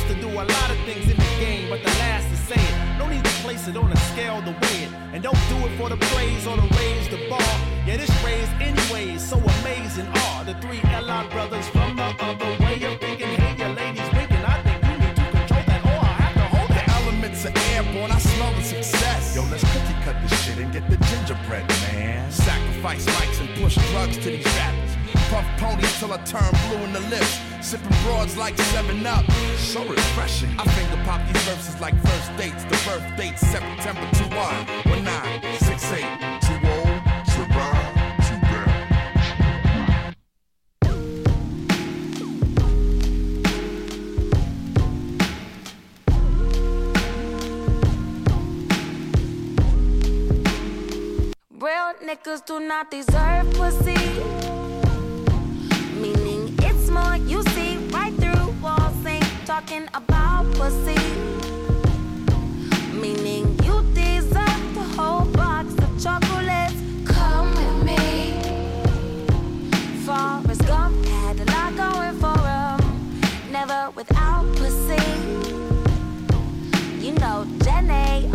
First 0.03 0.15
to 0.15 0.21
do 0.21 0.31
a 0.31 0.43
lot 0.43 0.71
of 0.71 0.79
things 0.85 1.05
in 1.09 1.17
the 1.17 1.33
game, 1.39 1.69
but 1.71 1.81
the 1.83 1.91
last 2.03 2.27
is 2.33 2.39
saying. 2.41 2.61
it. 2.61 2.99
No 2.99 3.07
need 3.07 3.25
to 3.25 3.31
place 3.45 3.69
it 3.69 3.77
on 3.77 3.93
a 3.93 3.97
scale 4.11 4.43
to 4.43 4.51
weigh 4.51 4.85
it. 4.87 4.91
And 5.13 5.23
don't 5.23 5.39
do 5.49 5.57
it 5.67 5.79
for 5.79 5.89
the 5.89 5.97
praise 5.97 6.45
or 6.45 6.57
to 6.57 6.67
raise 6.77 7.09
the 7.09 7.21
bar. 7.31 7.55
Yeah, 7.87 7.99
this 7.99 8.11
raised 8.25 8.51
anyways, 8.61 9.23
so 9.23 9.37
amazing 9.61 10.09
are 10.09 10.45
the 10.45 10.55
three 10.55 10.81
L.I. 10.91 11.29
brothers 11.29 11.69
from 11.69 11.95
the 11.97 12.03
other 12.03 12.51
way 12.65 12.83
of 12.83 12.99
thinking. 12.99 13.29
Hey, 13.29 13.55
your 13.57 13.75
ladies 13.75 14.09
winking. 14.13 14.45
I 14.45 14.59
think 14.67 14.83
you 14.83 14.99
need 15.07 15.15
to 15.15 15.27
control 15.39 15.63
that, 15.71 15.83
or 15.85 16.01
I 16.03 16.15
have 16.25 16.35
to 16.35 16.47
hold 16.57 16.71
that. 16.71 16.87
The 16.87 16.95
that. 16.95 17.03
elements 17.03 17.47
are 17.47 17.55
airborne, 17.71 18.11
I 18.11 18.19
smell 18.19 18.53
the 18.55 18.63
success. 18.63 19.37
Yo, 19.37 19.43
let's 19.53 19.63
cookie 19.71 19.99
cut 20.03 20.17
this 20.23 20.35
shit 20.43 20.59
and 20.59 20.73
get 20.73 20.91
the 20.91 20.97
gingerbread, 20.97 21.69
man. 21.95 22.29
Sacrifice 22.33 23.07
mics 23.07 23.39
and 23.39 23.49
push 23.63 23.77
drugs 23.93 24.19
to 24.19 24.31
these 24.35 24.47
rappers. 24.59 24.93
Puff 25.31 25.47
ponies 25.59 25.95
till 26.01 26.13
I 26.13 26.19
turn 26.25 26.51
blue 26.67 26.83
in 26.87 26.93
the 26.93 27.05
lips. 27.07 27.52
Sipping 27.63 27.97
broads 28.03 28.37
like 28.37 28.59
7 28.59 29.07
Up, 29.07 29.25
so 29.57 29.85
refreshing. 29.85 30.51
I 30.59 30.65
finger 30.65 31.03
pop 31.05 31.27
these 31.27 31.43
verses 31.45 31.81
like 31.81 31.95
first 32.03 32.37
dates. 32.37 32.65
The 32.65 32.77
birth 32.85 33.17
date 33.17 33.39
September 33.39 34.07
21, 34.13 35.05
19, 35.05 35.59
68, 35.59 36.41
too 36.43 36.59
old, 36.69 37.01
too. 37.27 37.47
Real 51.59 51.95
niggas 52.05 52.45
do 52.45 52.59
not 52.61 52.91
deserve 52.91 53.51
pussy. 53.55 53.95
Meaning 56.01 56.57
it's 56.61 56.91
more 56.91 57.17
useful 57.17 57.52
talking 59.63 59.89
about 59.95 60.45
pussy. 60.55 60.97
Meaning 62.93 63.59
you 63.63 63.83
deserve 63.95 64.75
the 64.75 64.87
whole 64.97 65.25
box 65.27 65.75
of 65.75 66.03
chocolates. 66.03 66.75
Come 67.07 67.51
with 67.55 67.85
me. 67.85 68.35
Forrest 70.05 70.67
Gump 70.67 71.05
had 71.07 71.41
a 71.41 71.45
lot 71.45 71.77
going 71.77 72.17
for 72.19 72.39
him. 72.39 73.53
Never 73.53 73.91
without 73.95 74.47
pussy. 74.57 75.03
You 77.05 77.13
know, 77.15 77.47
Jenny 77.63 78.29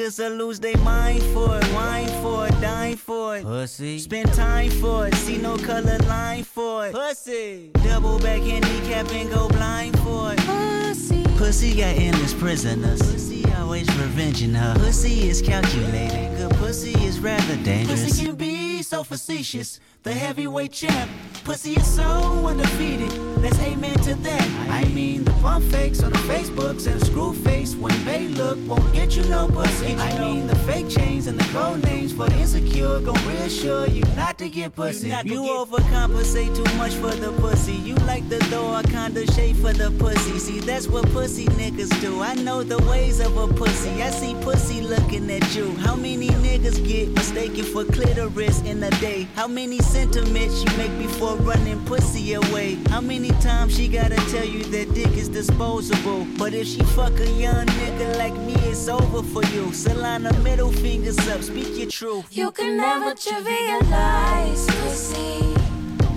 Niggas 0.00 0.18
will 0.18 0.46
lose 0.46 0.58
their 0.58 0.78
mind 0.78 1.22
for 1.34 1.58
it, 1.58 1.74
wine 1.74 2.08
for 2.22 2.46
it, 2.46 2.58
dine 2.62 2.96
for 2.96 3.36
it. 3.36 3.44
Pussy. 3.44 3.98
Spend 3.98 4.32
time 4.32 4.70
for 4.70 5.06
it, 5.06 5.14
see 5.16 5.36
no 5.36 5.58
color 5.58 5.98
line 6.08 6.42
for 6.42 6.86
it. 6.86 6.94
Pussy. 6.94 7.70
Double 7.84 8.18
back 8.18 8.40
handicap 8.40 9.12
and 9.12 9.30
go 9.30 9.46
blind 9.48 9.98
for 9.98 10.32
it. 10.32 10.38
Pussy. 10.38 11.22
Pussy 11.36 11.74
got 11.76 11.94
endless 11.96 12.32
prisoners. 12.32 13.02
Pussy 13.12 13.44
always 13.58 13.86
revenging 13.98 14.54
her. 14.54 14.74
Pussy 14.78 15.28
is 15.28 15.42
calculated. 15.42 16.34
Good 16.38 16.52
pussy 16.52 16.92
is 17.04 17.20
rather 17.20 17.56
dangerous. 17.56 18.02
Pussy 18.02 18.24
can 18.24 18.36
be 18.36 18.82
so 18.82 19.04
facetious. 19.04 19.80
The 20.02 20.14
heavyweight 20.14 20.72
champ. 20.72 21.10
Pussy 21.44 21.74
is 21.74 21.86
so 21.86 22.02
undefeated. 22.46 23.29
Let's 23.40 23.58
amen 23.60 23.96
to 24.00 24.14
that. 24.14 24.48
I 24.70 24.84
mean, 24.84 25.24
the 25.24 25.32
pump 25.42 25.64
fakes 25.72 26.02
on 26.02 26.12
the 26.12 26.18
Facebooks 26.18 26.86
and 26.86 27.00
the 27.00 27.06
screw 27.06 27.32
face 27.32 27.74
when 27.74 28.04
they 28.04 28.28
look 28.28 28.58
won't 28.68 28.92
get 28.92 29.16
you 29.16 29.24
no 29.24 29.48
pussy. 29.48 29.94
I 29.94 30.18
mean, 30.18 30.46
the 30.46 30.56
fake 30.56 30.90
chains 30.90 31.26
and 31.26 31.40
the 31.40 31.44
code 31.52 31.82
names 31.84 32.12
for 32.12 32.28
the 32.28 32.36
insecure 32.36 33.00
gon' 33.00 33.16
reassure 33.26 33.86
you 33.86 34.02
not 34.14 34.36
to 34.38 34.48
get 34.50 34.74
pussy. 34.74 35.08
You 35.24 35.42
overcompensate 35.42 36.54
too 36.54 36.76
much 36.76 36.92
for 36.94 37.14
the 37.14 37.32
pussy. 37.40 37.72
You 37.72 37.94
like 38.06 38.28
the 38.28 38.38
door 38.50 38.82
kinda 38.82 39.26
shade 39.32 39.56
for 39.56 39.72
the 39.72 39.90
pussy. 39.92 40.38
See, 40.38 40.60
that's 40.60 40.86
what 40.86 41.10
pussy 41.10 41.46
niggas 41.46 41.98
do. 42.00 42.20
I 42.20 42.34
know 42.34 42.62
the 42.62 42.78
ways 42.90 43.20
of 43.20 43.36
a 43.36 43.48
pussy. 43.48 44.02
I 44.02 44.10
see 44.10 44.34
pussy 44.42 44.82
looking 44.82 45.30
at 45.30 45.56
you. 45.56 45.74
How 45.76 45.96
many 45.96 46.28
niggas 46.28 46.86
get 46.86 47.08
mistaken 47.08 47.64
for 47.64 47.84
clitoris 47.84 48.60
in 48.62 48.82
a 48.82 48.90
day? 49.00 49.28
How 49.34 49.48
many 49.48 49.78
sentiments 49.78 50.62
you 50.62 50.76
make 50.76 50.96
before 50.98 51.36
running 51.36 51.82
pussy 51.86 52.34
away? 52.34 52.78
How 52.90 53.00
many 53.00 53.29
times 53.40 53.76
she 53.76 53.88
gotta 53.88 54.16
tell 54.30 54.44
you 54.44 54.64
that 54.64 54.94
dick 54.94 55.12
is 55.16 55.28
disposable? 55.28 56.26
But 56.38 56.54
if 56.54 56.66
she 56.66 56.80
fuck 56.96 57.18
a 57.20 57.30
young 57.30 57.66
nigga 57.66 58.16
like 58.18 58.34
me, 58.34 58.54
it's 58.70 58.88
over 58.88 59.22
for 59.22 59.44
you. 59.54 59.66
Solana 59.72 60.32
middle 60.42 60.72
fingers 60.72 61.18
up, 61.28 61.42
speak 61.42 61.76
your 61.78 61.90
truth. 61.90 62.26
You 62.30 62.50
can 62.50 62.76
never 62.76 63.12
trivialize 63.14 64.66
pussy. 64.82 65.54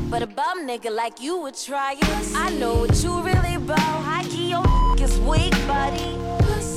But 0.10 0.22
a 0.22 0.28
bum 0.28 0.68
nigga 0.68 0.92
like 0.92 1.20
you 1.22 1.40
would 1.40 1.56
try 1.56 1.94
it. 1.94 2.36
I 2.36 2.52
know 2.52 2.76
what 2.76 3.04
you 3.04 3.22
really 3.22 3.56
about. 3.56 3.80
High 3.80 4.24
key, 4.24 4.50
your 4.52 4.64
is 5.00 5.20
weak, 5.22 5.52
buddy. 5.68 6.18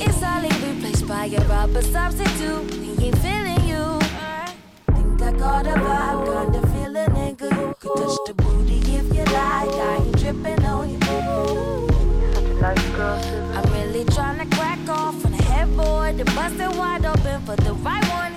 It's 0.04 0.22
only 0.22 0.50
replaced 0.66 1.06
by 1.06 1.26
a 1.26 1.40
rubber 1.46 1.82
substitute. 1.82 2.72
He 2.74 3.06
ain't 3.06 3.18
feeling 3.18 3.62
you. 3.68 4.00
Think 4.94 5.22
I 5.22 5.32
got 5.32 5.66
a 5.66 5.70
vibe, 5.70 6.24
kinda 6.26 6.66
feel 6.72 6.96
a 6.96 7.06
nigga. 7.10 7.50
You 7.60 7.74
could 7.78 7.96
touch 7.96 8.18
the 8.26 8.34
booty 8.34 8.78
if 8.96 9.14
you 9.14 9.24
like. 9.24 10.15
Tripping 10.26 10.64
on 10.64 10.90
you. 10.90 10.98
I'm 13.54 13.72
really 13.72 14.04
trying 14.06 14.38
to 14.40 14.56
crack 14.56 14.88
off 14.88 15.24
on 15.24 15.32
a 15.32 15.42
headboard 15.44 16.18
and 16.18 16.34
bust 16.34 16.58
it 16.58 16.76
wide 16.76 17.06
open 17.06 17.40
for 17.42 17.54
the 17.54 17.72
right 17.74 18.04
one. 18.08 18.35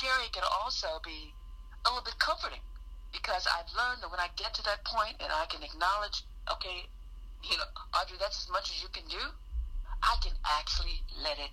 Scary, 0.00 0.28
can 0.32 0.42
also 0.62 0.88
be 1.04 1.34
a 1.84 1.88
little 1.88 2.04
bit 2.04 2.18
comforting 2.18 2.60
because 3.12 3.46
I've 3.46 3.68
learned 3.76 4.02
that 4.02 4.10
when 4.10 4.20
I 4.20 4.28
get 4.36 4.54
to 4.54 4.62
that 4.64 4.84
point 4.84 5.16
and 5.20 5.30
I 5.30 5.44
can 5.46 5.62
acknowledge, 5.62 6.24
okay, 6.50 6.88
you 7.44 7.56
know, 7.58 7.64
Audrey, 8.00 8.16
that's 8.18 8.44
as 8.44 8.50
much 8.50 8.70
as 8.70 8.82
you 8.82 8.88
can 8.88 9.04
do. 9.08 9.20
I 10.02 10.16
can 10.22 10.32
actually 10.46 11.02
let 11.22 11.36
it. 11.38 11.50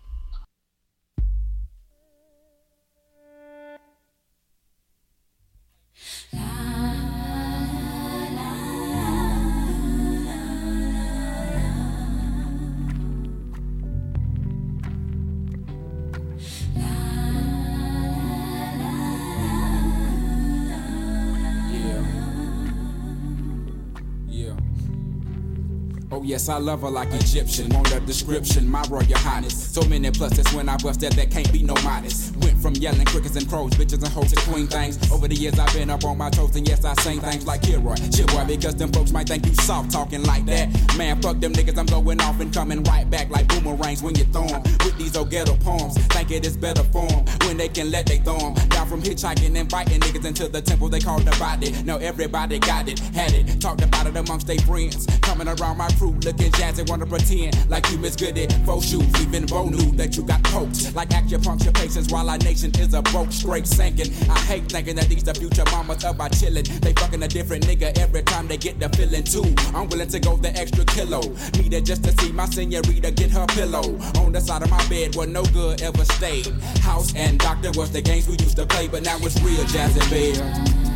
Oh 26.17 26.23
yes, 26.23 26.49
I 26.49 26.57
love 26.57 26.81
her 26.81 26.89
like 26.89 27.13
Egyptian. 27.13 27.69
Want 27.69 27.93
a 27.93 27.99
description, 27.99 28.67
my 28.67 28.81
royal 28.89 29.05
highness. 29.17 29.53
So 29.53 29.83
many 29.83 30.09
pluses 30.09 30.51
when 30.55 30.67
I 30.67 30.75
bust 30.77 31.01
that, 31.01 31.13
there 31.13 31.27
can't 31.27 31.53
be 31.53 31.61
no 31.61 31.75
modest. 31.83 32.35
Went 32.37 32.59
from 32.59 32.73
yelling 32.73 33.05
crickets 33.05 33.35
and 33.35 33.47
crows, 33.47 33.69
bitches 33.73 34.01
and 34.03 34.07
hoes 34.07 34.31
to 34.31 34.41
queen 34.49 34.65
things. 34.65 34.97
Over 35.11 35.27
the 35.27 35.35
years 35.35 35.59
I've 35.59 35.71
been 35.75 35.91
up 35.91 36.03
on 36.05 36.17
my 36.17 36.31
toes, 36.31 36.55
and 36.55 36.67
yes 36.67 36.83
I 36.83 36.95
sing 37.03 37.21
things 37.21 37.45
like 37.45 37.61
Kilroy, 37.61 37.93
shit 38.15 38.25
boy, 38.33 38.45
because 38.47 38.73
them 38.73 38.91
folks 38.91 39.11
might 39.11 39.27
think 39.27 39.45
you 39.45 39.53
soft 39.53 39.91
talking 39.91 40.23
like 40.23 40.47
that. 40.47 40.69
Man, 40.97 41.21
fuck 41.21 41.39
them 41.39 41.53
niggas, 41.53 41.77
I'm 41.77 41.85
going 41.85 42.19
off 42.21 42.39
and 42.39 42.51
coming 42.51 42.81
right 42.85 43.07
back 43.07 43.29
like 43.29 43.47
boomerangs 43.49 44.01
when 44.01 44.15
you 44.15 44.23
throw 44.23 44.45
'em. 44.45 44.63
With 44.83 44.97
these 44.97 45.15
old 45.15 45.29
ghetto 45.29 45.55
poems, 45.57 45.99
think 46.07 46.31
it 46.31 46.47
is 46.47 46.57
better 46.57 46.83
form 46.85 47.25
when 47.45 47.57
they 47.57 47.69
can 47.69 47.91
let 47.91 48.07
they 48.07 48.17
throw 48.17 48.37
'em. 48.37 48.55
Down 48.69 48.87
from 48.87 49.03
hitchhiking, 49.03 49.45
and 49.45 49.57
inviting 49.57 49.99
niggas 49.99 50.25
into 50.25 50.47
the 50.47 50.63
temple 50.63 50.89
they 50.89 50.99
call 50.99 51.19
the 51.19 51.35
body. 51.37 51.75
Now 51.85 51.97
everybody 51.97 52.57
got 52.57 52.89
it, 52.89 52.97
had 53.13 53.33
it, 53.33 53.61
talked 53.61 53.83
about 53.83 54.07
it 54.07 54.17
amongst 54.17 54.47
their 54.47 54.57
friends. 54.61 55.05
Coming 55.21 55.47
around 55.47 55.77
my 55.77 55.89
crew 55.99 56.06
looking 56.09 56.51
jazzy, 56.51 56.87
wanna 56.89 57.05
pretend 57.05 57.69
like 57.69 57.89
you 57.91 57.97
Miss 57.97 58.15
Goody. 58.15 58.47
Faux 58.65 58.85
shoes, 58.85 59.07
even 59.21 59.45
Bo 59.45 59.69
knew 59.69 59.91
that 59.93 60.15
you 60.15 60.23
got 60.23 60.43
poked. 60.43 60.95
Like 60.95 61.09
acupuncture 61.09 61.73
patients 61.73 62.11
while 62.11 62.29
our 62.29 62.37
nation 62.39 62.71
is 62.79 62.93
a 62.93 63.01
broke, 63.01 63.31
straight 63.31 63.67
sinking. 63.67 64.11
I 64.29 64.39
hate 64.39 64.71
thinking 64.71 64.95
that 64.95 65.09
these 65.09 65.23
the 65.23 65.33
future 65.33 65.63
mamas 65.71 66.03
up 66.03 66.17
by 66.17 66.29
chilling. 66.29 66.65
They 66.81 66.93
fucking 66.93 67.21
a 67.23 67.27
different 67.27 67.65
nigga 67.65 67.97
every 67.97 68.23
time 68.23 68.47
they 68.47 68.57
get 68.57 68.79
the 68.79 68.89
feeling 68.89 69.23
too. 69.23 69.45
I'm 69.75 69.87
willing 69.89 70.09
to 70.09 70.19
go 70.19 70.37
the 70.37 70.55
extra 70.57 70.85
kilo. 70.85 71.21
Need 71.57 71.73
it 71.73 71.85
just 71.85 72.03
to 72.03 72.11
see 72.21 72.31
my 72.31 72.45
senorita 72.45 73.11
get 73.11 73.31
her 73.31 73.45
pillow. 73.47 73.97
On 74.19 74.31
the 74.31 74.41
side 74.41 74.63
of 74.63 74.69
my 74.69 74.83
bed 74.87 75.15
where 75.15 75.27
no 75.27 75.43
good 75.45 75.81
ever 75.81 76.05
stayed. 76.05 76.47
House 76.81 77.13
and 77.15 77.39
doctor 77.39 77.71
was 77.75 77.91
the 77.91 78.01
games 78.01 78.27
we 78.27 78.37
used 78.37 78.57
to 78.57 78.65
play, 78.65 78.87
but 78.87 79.03
now 79.03 79.17
it's 79.17 79.39
real 79.41 79.63
jazzy 79.65 80.03
bear. 80.09 80.86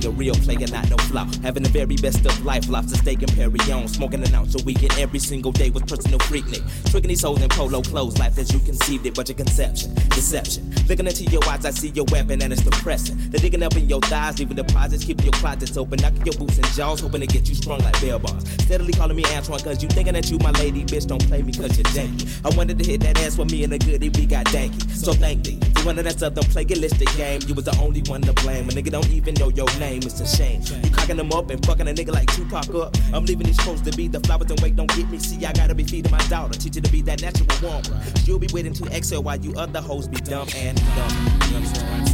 Player, 0.00 0.12
real 0.12 0.34
player, 0.34 0.66
not 0.70 0.88
no 0.90 0.96
flop? 0.96 1.28
Having 1.42 1.64
the 1.64 1.68
very 1.70 1.96
best 1.96 2.24
of 2.24 2.44
life, 2.44 2.68
lobster 2.68 2.96
steak 2.96 3.22
and 3.22 3.32
Perry 3.34 3.58
on. 3.72 3.88
Smoking 3.88 4.26
an 4.26 4.34
ounce 4.34 4.60
a 4.60 4.64
weekend 4.64 4.92
every 4.98 5.18
single 5.18 5.52
day 5.52 5.70
with 5.70 5.86
personal 5.86 6.18
freaknik. 6.20 6.62
Tricking 6.90 7.08
these 7.08 7.22
hoes 7.22 7.42
in 7.42 7.48
polo 7.48 7.82
clothes, 7.82 8.18
life 8.18 8.38
as 8.38 8.52
you 8.52 8.60
conceived 8.60 9.06
it, 9.06 9.14
but 9.14 9.28
your 9.28 9.36
conception, 9.36 9.94
deception. 10.10 10.72
Looking 10.88 11.06
into 11.06 11.24
your 11.24 11.44
eyes, 11.48 11.64
I 11.64 11.70
see 11.70 11.88
your 11.88 12.04
weapon 12.10 12.42
and 12.42 12.52
it's 12.52 12.62
depressing. 12.62 13.16
They're 13.30 13.40
digging 13.40 13.62
up 13.62 13.76
in 13.76 13.88
your 13.88 14.00
thighs, 14.00 14.38
leaving 14.38 14.56
deposits, 14.56 15.04
keeping 15.04 15.24
your 15.24 15.32
closets 15.34 15.76
open, 15.76 15.98
knocking 16.00 16.24
your 16.24 16.34
boots 16.34 16.56
and 16.58 16.66
jaws, 16.68 17.00
hoping 17.00 17.20
to 17.20 17.26
get 17.26 17.48
you 17.48 17.54
strung 17.54 17.80
like 17.80 18.00
bell 18.00 18.18
bars. 18.18 18.48
Steadily 18.62 18.92
calling 18.92 19.16
me 19.16 19.24
Antoine, 19.26 19.60
cause 19.60 19.82
you 19.82 19.88
thinking 19.88 20.14
that 20.14 20.30
you 20.30 20.38
my 20.38 20.50
lady, 20.52 20.84
bitch, 20.84 21.06
don't 21.06 21.26
play 21.26 21.42
me 21.42 21.52
cause 21.52 21.76
you're 21.76 21.84
janky. 21.86 22.28
I 22.44 22.56
wanted 22.56 22.78
to 22.78 22.84
hit 22.84 23.00
that 23.00 23.18
ass 23.20 23.38
with 23.38 23.50
me 23.50 23.64
and 23.64 23.72
a 23.72 23.78
goodie, 23.78 24.10
we 24.10 24.26
got 24.26 24.46
danky. 24.46 24.90
So 24.90 25.12
thank 25.12 25.44
thee. 25.44 25.58
You 25.78 25.86
wanted 25.86 26.06
that 26.06 26.18
southern 26.18 26.44
plagiaristic 26.44 27.14
game, 27.16 27.40
you 27.46 27.54
was 27.54 27.64
the 27.64 27.76
only 27.80 28.02
one 28.02 28.22
to 28.22 28.32
blame. 28.32 28.68
A 28.68 28.72
nigga 28.72 28.90
don't 28.90 29.10
even 29.10 29.34
know 29.34 29.48
your 29.50 29.66
name, 29.78 29.87
it's 29.96 30.20
a 30.20 30.26
shame. 30.26 30.62
You 30.84 30.90
cocking 30.90 31.16
them 31.16 31.32
up 31.32 31.50
and 31.50 31.64
fucking 31.64 31.88
a 31.88 31.92
nigga 31.92 32.12
like 32.12 32.32
Tupac 32.32 32.74
up. 32.74 32.96
I'm 33.12 33.24
leaving 33.24 33.46
these 33.46 33.58
clothes 33.58 33.82
to 33.82 33.96
be 33.96 34.08
the 34.08 34.20
flowers 34.20 34.50
and 34.50 34.60
wait, 34.60 34.76
don't 34.76 34.94
get 34.94 35.08
me. 35.10 35.18
See, 35.18 35.44
I 35.44 35.52
gotta 35.52 35.74
be 35.74 35.84
feeding 35.84 36.10
my 36.10 36.24
daughter, 36.28 36.58
teach 36.58 36.74
her 36.74 36.80
to 36.80 36.90
be 36.90 37.02
that 37.02 37.22
natural 37.22 37.48
woman. 37.62 38.00
You'll 38.24 38.38
be 38.38 38.48
waiting 38.52 38.72
to 38.74 38.84
exhale 38.86 39.22
while 39.22 39.36
you 39.36 39.54
other 39.54 39.80
hoes 39.80 40.08
be 40.08 40.16
dumb 40.16 40.48
and 40.54 40.76
dumb. 40.96 42.07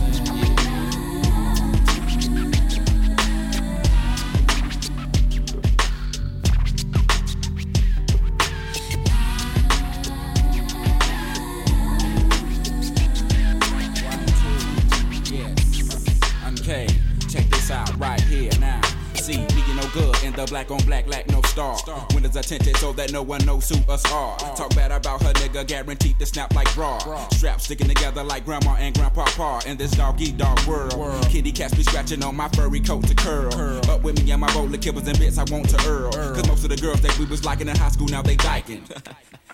Black 20.67 20.81
on 20.81 20.87
black 20.87 21.07
lack 21.07 21.29
no 21.31 21.43
star. 21.43 21.77
Windows 22.15 22.37
are 22.37 22.43
tinted 22.43 22.77
so 22.77 22.93
that 22.93 23.13
no 23.13 23.23
one 23.23 23.45
knows 23.45 23.69
who 23.69 23.77
us 23.91 24.05
are. 24.13 24.37
Talk 24.57 24.75
bad 24.75 24.93
about 24.93 25.23
her 25.23 25.33
nigga, 25.35 25.67
guaranteed 25.67 26.19
to 26.19 26.27
snap 26.27 26.55
like 26.55 26.73
bra. 26.75 26.99
Straps 27.31 27.65
sticking 27.65 27.89
together 27.89 28.23
like 28.23 28.45
grandma 28.45 28.75
and 28.75 28.95
grandpa 28.95 29.25
pa 29.25 29.61
in 29.67 29.77
this 29.77 29.93
dog 29.93 30.21
eat 30.21 30.37
dog 30.37 30.61
world. 30.67 31.27
Kitty 31.29 31.53
cats 31.53 31.75
be 31.75 31.83
scratching 31.83 32.23
on 32.23 32.37
my 32.37 32.49
furry 32.51 32.81
coat 32.81 33.07
to 33.07 33.15
curl. 33.15 33.55
Up 33.91 34.03
with 34.03 34.23
me 34.23 34.31
and 34.31 34.41
my 34.41 34.53
roller 34.55 34.79
kibbles 34.79 35.07
and 35.07 35.19
bits 35.19 35.39
I 35.39 35.45
want 35.45 35.69
to 35.71 35.89
earl. 35.89 36.13
Cause 36.13 36.47
most 36.49 36.65
of 36.65 36.71
the 36.71 36.77
girls 36.77 37.01
that 37.03 37.19
we 37.19 37.27
was 37.27 37.45
liking 37.45 37.69
in 37.69 37.77
high 37.77 37.89
school 37.89 38.09
now 38.09 38.23
they 38.23 38.37
dyking. 38.37 38.83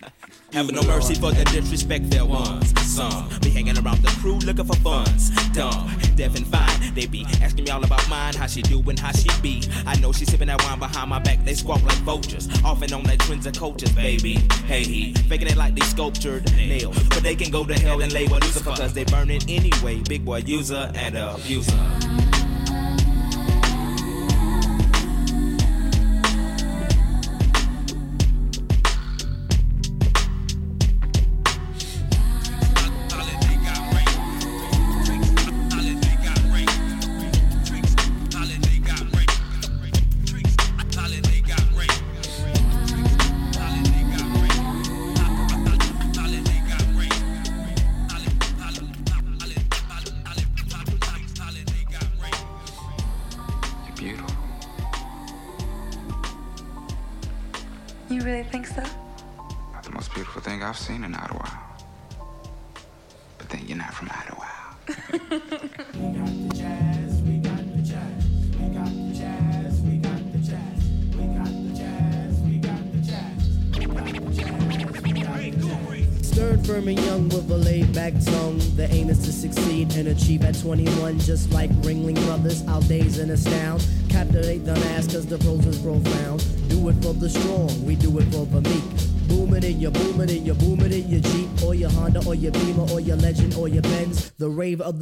Having 0.53 0.75
no 0.75 0.83
mercy 0.83 1.15
for 1.15 1.31
the 1.31 1.45
disrespect 1.45 2.11
there 2.11 2.25
ones. 2.25 2.73
Some 2.81 3.29
be 3.41 3.51
hanging 3.51 3.79
around 3.79 4.03
the 4.03 4.09
crew 4.21 4.39
looking 4.39 4.65
for 4.65 4.75
funds. 4.77 5.31
Dumb, 5.53 5.97
deaf 6.17 6.37
and 6.37 6.47
fine. 6.47 6.93
They 6.95 7.07
be 7.07 7.25
asking 7.41 7.65
me 7.65 7.71
all 7.71 7.85
about 7.85 8.09
mine, 8.09 8.35
how 8.35 8.49
she 8.49 8.61
do 8.63 8.83
and 8.89 8.99
how 8.99 9.13
she 9.13 9.29
be. 9.41 9.63
I 9.87 9.97
know 10.01 10.13
she 10.13 10.25
sipping 10.25 10.49
that 10.49 10.61
wine 10.65 10.81
behind 10.81 11.09
my 11.09 11.21
back. 11.21 11.45
They 11.45 11.55
squawk 11.55 11.83
like 11.85 11.99
vultures. 11.99 12.49
Off 12.65 12.83
and 12.83 12.93
on 12.93 13.05
that 13.05 13.21
twins 13.21 13.47
and 13.47 13.57
coaches, 13.57 13.91
baby. 13.93 14.35
Hey, 14.67 14.83
he 14.83 15.15
faking 15.15 15.47
it 15.47 15.57
like 15.57 15.77
they 15.77 15.87
sculptured 15.87 16.45
nails. 16.57 16.99
But 17.11 17.23
they 17.23 17.37
can 17.37 17.53
go 17.53 17.65
to 17.65 17.75
hell 17.75 18.03
and 18.03 18.13
label 18.13 18.39
Lucifer 18.39 18.71
because 18.71 18.93
they 18.93 19.05
burn 19.05 19.31
it 19.31 19.45
anyway. 19.49 20.01
Big 20.09 20.25
boy 20.25 20.39
user 20.39 20.91
and 20.97 21.17
abuser. 21.17 22.30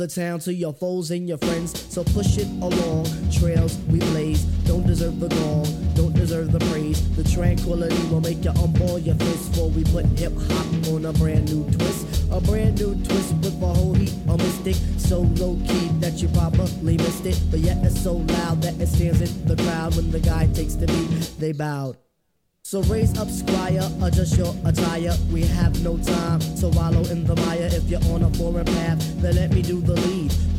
Town 0.09 0.40
to 0.40 0.53
your 0.53 0.73
foes 0.73 1.11
and 1.11 1.29
your 1.29 1.38
friends. 1.38 1.71
So 1.92 2.03
push 2.05 2.38
it 2.38 2.49
along. 2.62 3.07
Trails 3.31 3.79
we 3.88 3.99
blaze. 3.99 4.44
Don't 4.66 4.87
deserve 4.87 5.21
the 5.21 5.29
gong. 5.29 5.66
Don't 5.94 6.14
deserve 6.14 6.53
the 6.53 6.59
praise. 6.71 6.99
The 7.16 7.25
tranquility 7.25 8.03
will 8.09 8.21
make 8.21 8.44
you 8.44 8.51
unball 8.53 9.05
your 9.05 9.14
fist. 9.16 9.55
For 9.55 9.68
we 9.71 9.85
put 9.85 10.07
hip 10.18 10.33
hop 10.51 10.88
on 10.94 11.05
a 11.05 11.12
brand 11.12 11.53
new 11.53 11.71
twist. 11.71 12.25
A 12.31 12.40
brand 12.40 12.81
new 12.81 12.94
twist 13.05 13.35
with 13.35 13.62
a 13.62 13.66
whole 13.66 13.94
heap 13.94 14.12
of 14.29 14.38
mystic. 14.38 14.77
So 14.99 15.21
low 15.21 15.57
key 15.66 15.88
that 16.01 16.14
you 16.23 16.29
probably 16.29 16.97
missed 16.97 17.27
it. 17.27 17.40
But 17.51 17.61
yet 17.61 17.79
it's 17.85 18.01
so 18.03 18.14
loud 18.14 18.62
that 18.62 18.81
it 18.81 18.88
stands 18.88 19.21
in 19.21 19.47
the 19.47 19.57
crowd 19.62 19.97
when 19.97 20.11
the 20.11 20.21
guy 20.21 20.47
takes 20.53 20.75
the 20.75 20.87
beat. 20.87 21.38
They 21.38 21.53
bowed. 21.53 21.97
So 22.70 22.83
raise 22.83 23.18
up, 23.18 23.31
squire, 23.31 23.90
adjust 24.02 24.37
your 24.37 24.54
attire. 24.66 25.16
We 25.33 25.40
have 25.40 25.83
no 25.83 25.96
time 25.96 26.40
to 26.61 26.68
wallow 26.68 27.00
in 27.04 27.24
the 27.24 27.35
mire. 27.35 27.70
If 27.72 27.85
you're 27.85 28.04
on 28.12 28.24
a 28.24 28.31
foreign 28.35 28.66
path, 28.66 28.98
then 29.22 29.37
let 29.37 29.50
me 29.52 29.62
do 29.62 29.81
the 29.81 29.94
lead. 29.94 30.48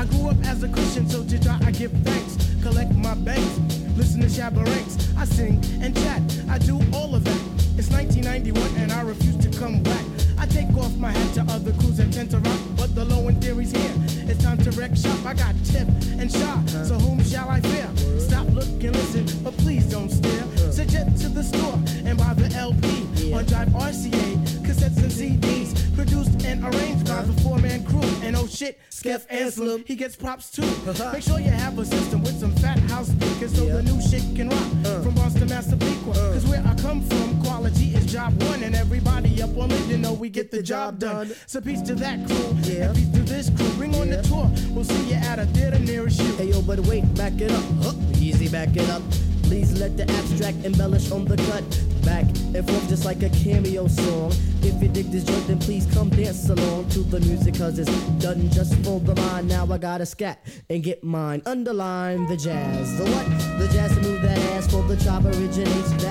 I 0.00 0.06
grew 0.06 0.30
up 0.30 0.36
as 0.46 0.62
a 0.62 0.68
Christian, 0.70 1.06
so 1.10 1.22
to 1.22 1.36
God 1.36 1.62
I 1.62 1.72
give 1.72 1.92
thanks. 1.92 2.38
Collect 2.62 2.90
my 2.94 3.12
banks, 3.12 3.60
listen 3.98 4.22
to 4.22 4.28
Shabba 4.28 4.64
Ranks. 4.64 4.96
I 5.14 5.26
sing 5.26 5.62
and 5.82 5.94
chat, 5.94 6.22
I 6.48 6.56
do 6.56 6.80
all 6.94 7.14
of 7.14 7.22
that. 7.24 7.42
It's 7.76 7.90
1991 7.90 8.76
and 8.78 8.92
I 8.92 9.02
refuse 9.02 9.36
to 9.44 9.50
come 9.58 9.82
back. 9.82 10.02
I 10.38 10.46
take 10.46 10.74
off 10.78 10.96
my 10.96 11.10
hat 11.10 11.34
to 11.34 11.42
other 11.52 11.72
crews 11.72 11.98
that 11.98 12.10
tend 12.14 12.30
to 12.30 12.38
rock, 12.38 12.60
but 12.78 12.94
the 12.94 13.04
low 13.04 13.28
end 13.28 13.44
theory's 13.44 13.72
here. 13.72 13.92
It's 14.26 14.42
time 14.42 14.56
to 14.64 14.70
wreck 14.70 14.96
shop. 14.96 15.18
I 15.26 15.34
got 15.34 15.54
tip 15.66 15.86
and 16.16 16.32
shot, 16.32 16.66
so 16.70 16.94
whom 16.94 17.22
shall 17.22 17.50
I 17.50 17.60
fear? 17.60 17.90
Stop, 18.18 18.48
look, 18.54 18.68
and 18.82 18.96
listen, 18.96 19.26
but 19.44 19.54
please 19.58 19.84
don't 19.84 20.08
stare. 20.08 20.46
Suggest 20.72 21.20
to 21.24 21.28
the 21.28 21.42
store 21.42 21.78
and 22.06 22.16
buy 22.16 22.32
the 22.32 22.48
LP 22.56 23.34
on 23.34 23.44
Jive 23.44 23.68
RCA, 23.68 24.49
cassettes 24.70 25.02
and 25.02 25.10
CDs, 25.10 25.94
produced 25.96 26.44
and 26.44 26.62
arranged 26.64 27.06
by 27.06 27.22
the 27.22 27.32
four-man 27.42 27.84
crew. 27.84 28.08
And 28.22 28.36
oh 28.36 28.46
shit, 28.46 28.78
Skeff 28.90 29.26
Anselm, 29.30 29.82
he 29.86 29.96
gets 29.96 30.14
props 30.14 30.50
too. 30.50 30.62
Uh-huh. 30.62 31.12
Make 31.12 31.22
sure 31.22 31.40
you 31.40 31.50
have 31.50 31.78
a 31.78 31.84
system 31.84 32.22
with 32.22 32.38
some 32.38 32.52
fat 32.56 32.78
house 32.90 33.08
speakers 33.08 33.54
so 33.54 33.66
the 33.66 33.82
new 33.82 34.00
shit 34.00 34.22
can 34.36 34.48
rock. 34.48 34.70
Uh. 34.84 35.02
From 35.02 35.14
Boston, 35.14 35.48
Massapequa, 35.48 36.12
uh. 36.12 36.32
cause 36.32 36.46
where 36.46 36.62
I 36.64 36.74
come 36.76 37.02
from, 37.02 37.42
quality 37.42 37.94
is 37.94 38.06
job 38.06 38.40
one, 38.44 38.62
and 38.62 38.74
everybody 38.74 39.42
up 39.42 39.56
on 39.56 39.70
Linden 39.70 40.02
know 40.02 40.12
we 40.12 40.28
get 40.28 40.50
the 40.50 40.62
job 40.62 40.98
done. 40.98 41.32
So 41.46 41.60
peace 41.60 41.82
to 41.82 41.94
that 41.96 42.24
crew, 42.26 42.50
and 42.72 42.94
peace 42.94 43.10
to 43.10 43.22
this 43.22 43.50
crew. 43.50 43.70
Bring 43.70 43.94
on 43.96 44.10
the 44.10 44.22
tour, 44.22 44.50
we'll 44.70 44.84
see 44.84 45.08
you 45.08 45.14
at 45.14 45.38
a 45.38 45.46
theater 45.46 45.78
nearest 45.78 46.20
you. 46.20 46.32
Hey 46.36 46.50
yo, 46.50 46.62
but 46.62 46.78
wait, 46.80 47.02
back 47.14 47.40
it 47.40 47.50
up. 47.50 47.64
Huh, 47.82 47.94
easy, 48.18 48.48
back 48.48 48.76
it 48.76 48.88
up. 48.88 49.02
Please 49.50 49.80
let 49.80 49.96
the 49.96 50.04
abstract 50.04 50.64
embellish 50.64 51.10
on 51.10 51.24
the 51.24 51.36
cut. 51.36 51.64
Back 52.04 52.24
and 52.54 52.64
forth 52.64 52.88
just 52.88 53.04
like 53.04 53.20
a 53.24 53.28
cameo 53.30 53.88
song. 53.88 54.30
If 54.62 54.80
you 54.80 54.86
dig 54.86 55.10
this 55.10 55.24
joint, 55.24 55.44
then 55.48 55.58
please 55.58 55.86
come 55.92 56.08
dance 56.08 56.48
along 56.48 56.88
to 56.90 57.00
the 57.00 57.18
music, 57.18 57.56
cause 57.58 57.76
it's 57.80 57.90
done 58.22 58.48
just 58.50 58.76
for 58.84 59.00
the 59.00 59.16
mind. 59.16 59.48
Now 59.48 59.66
I 59.66 59.78
gotta 59.78 60.06
scat 60.06 60.38
and 60.68 60.84
get 60.84 61.02
mine. 61.02 61.42
Underline 61.46 62.28
the 62.28 62.36
jazz. 62.36 62.96
The 62.96 63.04
what? 63.10 63.58
The 63.58 63.66
jazz 63.74 63.92
to 63.96 64.02
move 64.02 64.22
that 64.22 64.38
ass 64.54 64.70
for 64.70 64.84
the 64.84 64.94
job 64.94 65.26
originates. 65.26 65.90
That 66.00 66.09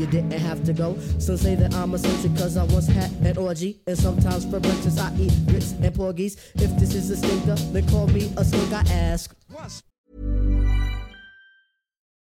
You 0.00 0.06
didn't 0.06 0.30
have 0.30 0.64
to 0.64 0.72
go. 0.72 0.98
Some 1.18 1.36
say 1.36 1.54
that 1.56 1.74
I'm 1.74 1.94
eccentric 1.94 2.34
cause 2.34 2.56
I 2.56 2.64
once 2.64 2.86
had 2.86 3.10
an 3.20 3.36
orgy. 3.36 3.82
And 3.86 3.98
sometimes 3.98 4.46
for 4.46 4.58
breakfast 4.58 4.98
I 4.98 5.14
eat 5.18 5.34
grits 5.46 5.72
and 5.72 5.94
porgies. 5.94 6.38
If 6.54 6.74
this 6.80 6.94
is 6.94 7.10
a 7.10 7.18
stinker, 7.18 7.54
then 7.70 7.86
call 7.86 8.06
me 8.06 8.32
a 8.38 8.42
skunk. 8.42 8.72
I 8.72 8.80
ask. 8.90 9.36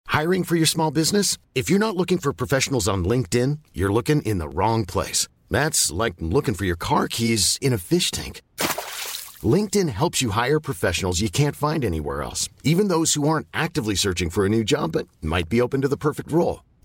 Hiring 0.07 0.43
for 0.43 0.55
your 0.55 0.65
small 0.65 0.89
business? 0.89 1.37
If 1.53 1.69
you're 1.69 1.77
not 1.77 1.95
looking 1.95 2.17
for 2.17 2.33
professionals 2.33 2.87
on 2.87 3.05
LinkedIn, 3.05 3.59
you're 3.75 3.93
looking 3.93 4.23
in 4.23 4.39
the 4.39 4.49
wrong 4.49 4.83
place. 4.83 5.27
That's 5.51 5.91
like 5.91 6.15
looking 6.19 6.55
for 6.55 6.65
your 6.65 6.77
car 6.77 7.07
keys 7.07 7.59
in 7.61 7.73
a 7.73 7.77
fish 7.77 8.09
tank. 8.09 8.41
LinkedIn 9.43 9.89
helps 9.89 10.19
you 10.19 10.31
hire 10.31 10.59
professionals 10.59 11.21
you 11.21 11.29
can't 11.29 11.55
find 11.55 11.85
anywhere 11.85 12.23
else, 12.23 12.49
even 12.63 12.87
those 12.87 13.13
who 13.13 13.29
aren't 13.29 13.45
actively 13.53 13.93
searching 13.93 14.31
for 14.31 14.47
a 14.47 14.49
new 14.49 14.63
job 14.63 14.93
but 14.93 15.07
might 15.21 15.47
be 15.47 15.61
open 15.61 15.81
to 15.81 15.87
the 15.87 15.95
perfect 15.95 16.31
role. 16.31 16.61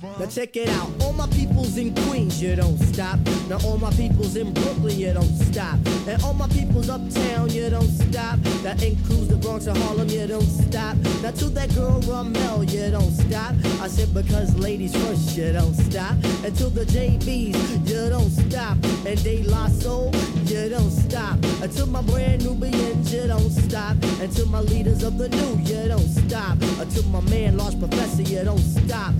Now 0.00 0.26
check 0.26 0.54
it 0.54 0.68
out. 0.68 0.90
All 1.02 1.12
my 1.12 1.26
peoples 1.26 1.76
in 1.76 1.92
Queens, 1.92 2.40
you 2.40 2.54
don't 2.54 2.78
stop. 2.78 3.18
Now 3.48 3.58
all 3.64 3.78
my 3.78 3.90
peoples 3.90 4.36
in 4.36 4.54
Brooklyn, 4.54 4.96
you 4.96 5.12
don't 5.12 5.24
stop. 5.24 5.74
And 6.06 6.22
all 6.22 6.34
my 6.34 6.46
peoples 6.46 6.88
uptown, 6.88 7.50
you 7.50 7.68
don't 7.68 7.88
stop. 7.88 8.38
That 8.62 8.80
includes 8.80 9.26
the 9.26 9.34
Bronx 9.34 9.66
and 9.66 9.76
Harlem, 9.78 10.08
you 10.08 10.28
don't 10.28 10.46
stop. 10.46 10.96
Now 11.20 11.32
to 11.32 11.46
that 11.46 11.74
girl 11.74 12.00
Ramel, 12.02 12.62
you 12.62 12.92
don't 12.92 13.10
stop. 13.10 13.56
I 13.80 13.88
said 13.88 14.14
because 14.14 14.54
ladies 14.56 14.94
first, 14.94 15.36
you 15.36 15.52
don't 15.52 15.74
stop. 15.74 16.12
And 16.44 16.54
to 16.54 16.66
the 16.70 16.84
JBs, 16.84 17.88
you 17.88 18.08
don't 18.08 18.30
stop. 18.30 18.76
And 19.04 19.20
De 19.24 19.42
La 19.42 19.66
Soul, 19.66 20.12
you 20.44 20.68
don't 20.68 20.92
stop. 20.92 21.42
And 21.60 21.72
to 21.72 21.86
my 21.86 22.02
brand 22.02 22.44
Nubians, 22.44 23.12
you 23.12 23.26
don't 23.26 23.50
stop. 23.50 23.96
And 24.20 24.30
to 24.36 24.46
my 24.46 24.60
leaders 24.60 25.02
of 25.02 25.18
the 25.18 25.28
new, 25.28 25.56
you 25.64 25.88
don't 25.88 26.06
stop. 26.06 26.56
To 26.60 27.02
my 27.08 27.20
man, 27.22 27.56
Large 27.56 27.80
Professor, 27.80 28.22
you 28.22 28.44
don't 28.44 28.60
stop. 28.60 29.12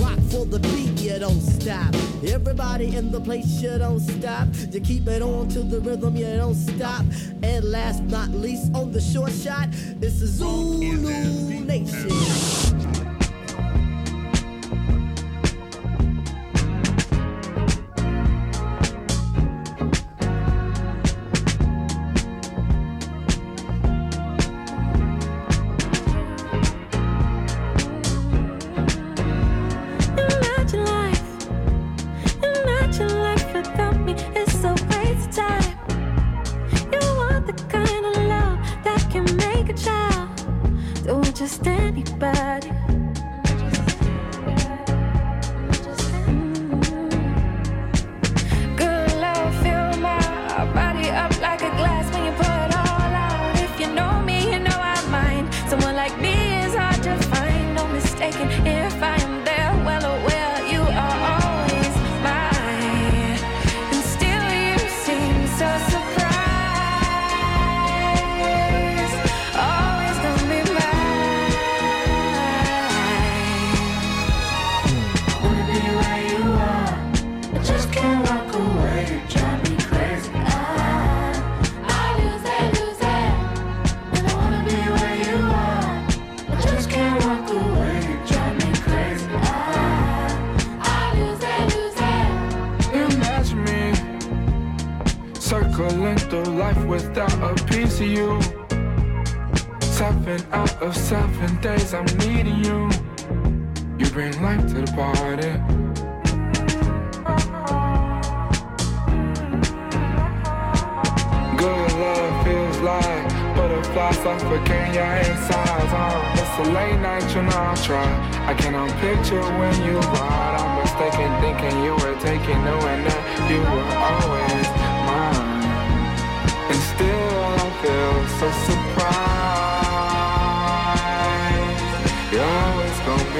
Rock 0.00 0.18
for 0.30 0.44
the 0.46 0.58
beat, 0.58 1.00
you 1.00 1.18
don't 1.18 1.40
stop. 1.40 1.94
Everybody 2.26 2.96
in 2.96 3.10
the 3.10 3.20
place, 3.20 3.62
you 3.62 3.78
don't 3.78 4.00
stop. 4.00 4.48
You 4.70 4.80
keep 4.80 5.06
it 5.06 5.22
on 5.22 5.48
to 5.48 5.60
the 5.60 5.80
rhythm, 5.80 6.16
you 6.16 6.26
don't 6.36 6.54
stop. 6.54 7.04
And 7.42 7.64
last 7.64 8.02
not 8.04 8.30
least, 8.30 8.74
on 8.74 8.92
the 8.92 9.00
short 9.00 9.32
shot, 9.32 9.68
it's 10.00 10.20
a 10.22 10.26
Zulu 10.26 11.60
Nation. 11.64 12.59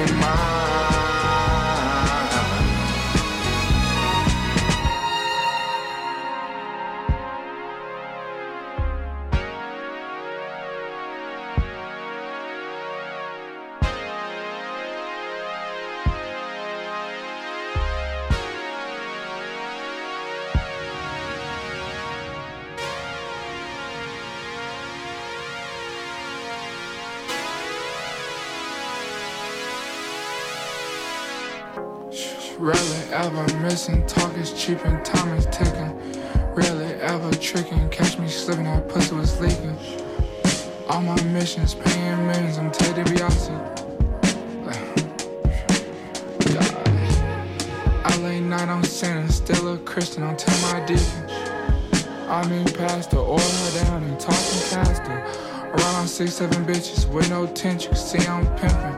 Always 0.01 0.19
gonna 0.19 0.60
missing, 33.71 34.05
talk 34.05 34.35
is 34.37 34.51
cheap 34.51 34.83
and 34.83 35.03
time 35.05 35.33
is 35.37 35.45
ticking. 35.45 35.93
Rarely 36.53 36.93
ever 36.95 37.31
tricking, 37.35 37.87
catch 37.87 38.19
me 38.19 38.27
slipping, 38.27 38.65
that 38.65 38.89
pussy 38.89 39.15
was 39.15 39.39
leaking. 39.39 39.77
All 40.89 41.01
my 41.01 41.15
missions, 41.23 41.73
paying 41.75 42.27
millions, 42.27 42.57
I'm 42.57 42.69
Ted 42.69 42.97
DiBiase. 42.97 43.47
LA 48.19 48.41
night, 48.41 48.67
I'm 48.67 48.83
sinning, 48.83 49.29
still 49.29 49.73
a 49.73 49.77
Christian, 49.77 50.23
I'm 50.23 50.35
tell 50.35 50.73
my 50.73 50.85
deacon. 50.85 51.29
I 52.27 52.45
mean, 52.49 52.65
pastor, 52.65 53.19
order 53.19 53.41
her 53.41 53.85
down 53.85 54.03
and 54.03 54.19
talking 54.19 54.61
faster. 54.73 55.13
Around 55.75 56.09
six, 56.09 56.33
seven 56.33 56.65
bitches 56.65 57.09
with 57.09 57.29
no 57.29 57.47
tension, 57.47 57.95
see 57.95 58.27
I'm 58.27 58.45
pimping. 58.57 58.97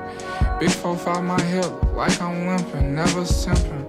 Big 0.59 0.71
four, 0.71 0.97
five, 0.97 1.23
my 1.23 1.39
hip, 1.43 1.71
like 1.93 2.19
I'm 2.19 2.47
limping, 2.47 2.95
never 2.95 3.21
simping. 3.21 3.82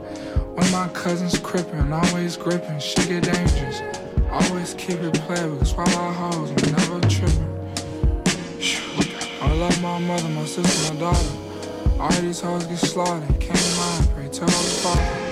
My 0.75 0.89
cousins 0.89 1.39
crippin', 1.39 1.93
always 1.93 2.37
gripping, 2.37 2.81
shit 2.81 3.07
get 3.07 3.23
dangerous. 3.23 3.81
Always 4.29 4.75
keep 4.75 4.99
it 4.99 5.15
playable, 5.21 5.65
swallow 5.65 6.11
hoes, 6.11 6.51
I'm 6.51 6.73
never 6.73 7.01
tripping. 7.09 7.49
I 9.41 9.53
love 9.55 9.81
my 9.81 10.01
mother, 10.01 10.29
my 10.31 10.45
sister, 10.45 10.93
my 10.93 10.99
daughter. 10.99 11.29
All 12.01 12.11
these 12.21 12.41
hoes 12.41 12.67
get 12.67 12.79
slaughtered, 12.79 13.39
can't 13.39 13.77
mind, 13.77 14.09
pray 14.17 14.29
tell 14.29 14.49
the 14.49 14.53
father. 14.53 15.24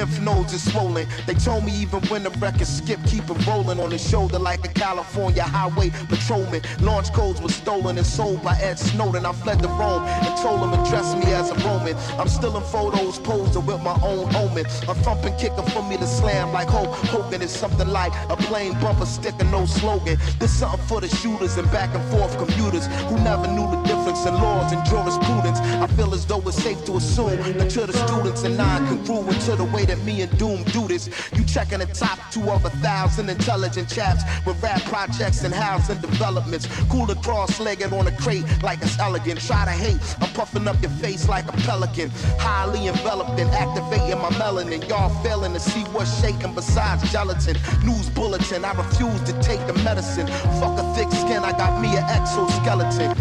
Lymph 0.00 0.20
nodes 0.20 0.54
is 0.54 0.72
swollen. 0.72 1.06
They 1.26 1.34
told 1.34 1.62
me 1.64 1.72
even 1.72 2.00
when 2.08 2.22
the 2.22 2.30
record 2.30 2.66
skip, 2.66 3.00
keep 3.04 3.28
it 3.28 3.46
rolling 3.46 3.78
on 3.78 3.90
the 3.90 3.98
shoulder 3.98 4.38
like 4.38 4.64
a 4.64 4.68
California 4.68 5.42
highway 5.42 5.90
patrolman. 6.08 6.62
Launch 6.80 7.12
codes 7.12 7.42
were 7.42 7.50
stolen 7.50 7.98
and 7.98 8.06
sold 8.06 8.42
by 8.42 8.56
Ed 8.56 8.78
Snowden. 8.78 9.26
I 9.26 9.32
fled 9.32 9.58
to 9.62 9.68
Rome 9.68 10.04
and 10.04 10.34
told 10.38 10.60
him 10.62 10.72
address 10.80 11.14
me 11.16 11.32
as 11.32 11.50
a 11.50 11.54
Roman. 11.66 11.94
I'm 12.18 12.28
still 12.28 12.56
in 12.56 12.62
photos 12.62 13.18
posing 13.18 13.66
with 13.66 13.82
my 13.82 13.96
own 14.02 14.34
omen. 14.34 14.64
A 14.88 14.94
thumping 15.04 15.36
kicker 15.36 15.62
for 15.74 15.82
me 15.82 15.98
to 15.98 16.06
slam 16.06 16.50
like 16.52 16.68
Hulk 16.68 16.88
Hogan 17.12 17.42
is 17.42 17.50
something 17.50 17.88
like 17.88 18.12
a 18.30 18.36
plain 18.36 18.72
bumper 18.80 19.04
sticker, 19.04 19.44
no 19.44 19.66
slogan. 19.66 20.16
This 20.38 20.58
something 20.58 20.79
for 20.90 21.00
the 21.00 21.08
shooters 21.22 21.56
and 21.56 21.70
back 21.70 21.94
and 21.94 22.04
forth 22.10 22.36
commuters 22.36 22.88
who 23.08 23.14
never 23.22 23.46
knew 23.46 23.70
the 23.70 23.80
difference 23.84 24.26
in 24.26 24.34
laws 24.34 24.72
and 24.72 24.84
jurisprudence. 24.86 25.60
I 25.60 25.86
feel 25.86 26.12
as 26.12 26.26
though 26.26 26.42
it's 26.48 26.60
safe 26.60 26.84
to 26.86 26.96
assume 26.96 27.36
that 27.58 27.70
to 27.70 27.86
the 27.86 27.92
students 27.92 28.42
and 28.42 28.56
non-congruent 28.56 29.40
to 29.42 29.54
the 29.54 29.66
way 29.66 29.84
that 29.84 30.00
me 30.02 30.22
and 30.22 30.36
Doom 30.36 30.64
do 30.64 30.88
this. 30.88 31.08
You 31.36 31.44
checking 31.44 31.78
the 31.78 31.86
top 31.86 32.18
two 32.32 32.42
of 32.50 32.64
a 32.64 32.70
thousand 32.82 33.30
intelligent 33.30 33.88
chaps 33.88 34.24
with 34.44 34.60
rap 34.60 34.82
projects 34.82 35.44
and 35.44 35.54
housing 35.54 36.00
developments. 36.00 36.66
Cool 36.90 37.06
Cooler 37.06 37.14
cross-legged 37.22 37.92
on 37.92 38.08
a 38.08 38.16
crate 38.16 38.44
like 38.64 38.82
it's 38.82 38.98
elegant. 38.98 39.40
Try 39.40 39.64
to 39.66 39.70
hate, 39.70 40.00
I'm 40.20 40.32
puffing 40.34 40.66
up 40.66 40.82
your 40.82 40.90
face 41.02 41.28
like 41.28 41.46
a 41.48 41.52
pelican. 41.68 42.10
Highly 42.40 42.88
enveloped 42.88 43.38
and 43.38 43.48
activating 43.50 44.18
my 44.18 44.30
melanin. 44.42 44.88
Y'all 44.88 45.08
failing 45.22 45.52
to 45.52 45.60
see 45.60 45.82
what's 45.94 46.20
shaking 46.20 46.52
besides 46.52 47.12
gelatin. 47.12 47.56
News 47.86 48.10
bulletin, 48.10 48.64
I 48.64 48.72
refuse 48.72 49.22
to 49.22 49.32
take 49.40 49.64
the 49.68 49.74
medicine. 49.84 50.26
Fuck 50.58 50.79
a 50.80 50.94
thick 50.94 51.10
skin, 51.10 51.44
I 51.44 51.52
got 51.52 51.80
me 51.80 51.96
an 51.96 52.04
exoskeleton. 52.04 53.16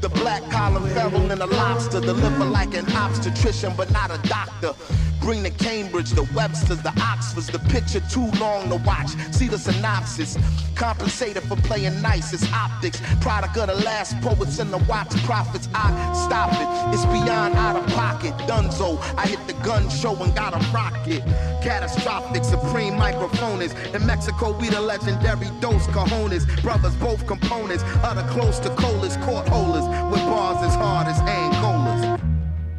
The 0.00 0.08
black 0.08 0.48
collar 0.50 0.80
feral 0.94 1.30
and 1.30 1.42
a 1.42 1.46
lobster. 1.46 2.00
Deliver 2.00 2.44
like 2.44 2.74
an 2.74 2.90
obstetrician, 2.92 3.72
but 3.76 3.90
not 3.90 4.10
a 4.10 4.18
doctor. 4.28 4.74
Bring 5.20 5.42
the 5.42 5.50
Cambridge, 5.50 6.10
the 6.10 6.24
Websters, 6.32 6.82
the 6.82 6.92
Oxfords, 7.00 7.48
the 7.48 7.58
picture 7.70 8.00
too 8.10 8.30
long 8.40 8.68
to 8.70 8.76
watch. 8.76 9.10
See 9.32 9.48
the 9.48 9.58
synopsis. 9.58 10.38
Compensated 10.74 11.42
for 11.42 11.56
playing 11.56 12.00
nice, 12.00 12.32
it's 12.32 12.50
optics. 12.52 13.02
Product 13.20 13.56
of 13.58 13.66
the 13.68 13.84
last 13.84 14.18
poets 14.22 14.58
and 14.58 14.72
the 14.72 14.78
Watts 14.88 15.20
Prophets. 15.26 15.68
I 15.74 15.90
stop 16.14 16.52
it. 16.54 16.94
It's 16.94 17.04
beyond 17.06 17.54
out 17.54 17.76
of 17.76 17.86
pocket. 17.92 18.32
Dunzo. 18.48 18.98
I 19.16 19.26
hit 19.26 19.46
the 19.46 19.52
gun 19.62 19.88
show 19.90 20.16
and 20.22 20.34
got 20.34 20.54
a 20.54 20.72
rocket. 20.72 21.22
Catastrophic, 21.62 22.44
supreme 22.44 22.94
microphonist. 22.94 23.94
In 23.94 24.06
Mexico, 24.06 24.58
we 24.58 24.70
the 24.70 24.80
legendary 24.80 25.48
Dos 25.60 25.86
Cajones. 25.88 26.46
Brothers, 26.62 26.96
both 26.96 27.26
components. 27.26 27.84
Other 28.02 28.26
close 28.30 28.58
to 28.60 28.70
coldest 28.70 29.20
court 29.20 29.46
holders. 29.48 29.84
With 30.10 30.24
bars 30.24 30.64
as 30.64 30.74
hard 30.74 31.08
as 31.08 31.20
Angolas. 31.20 32.20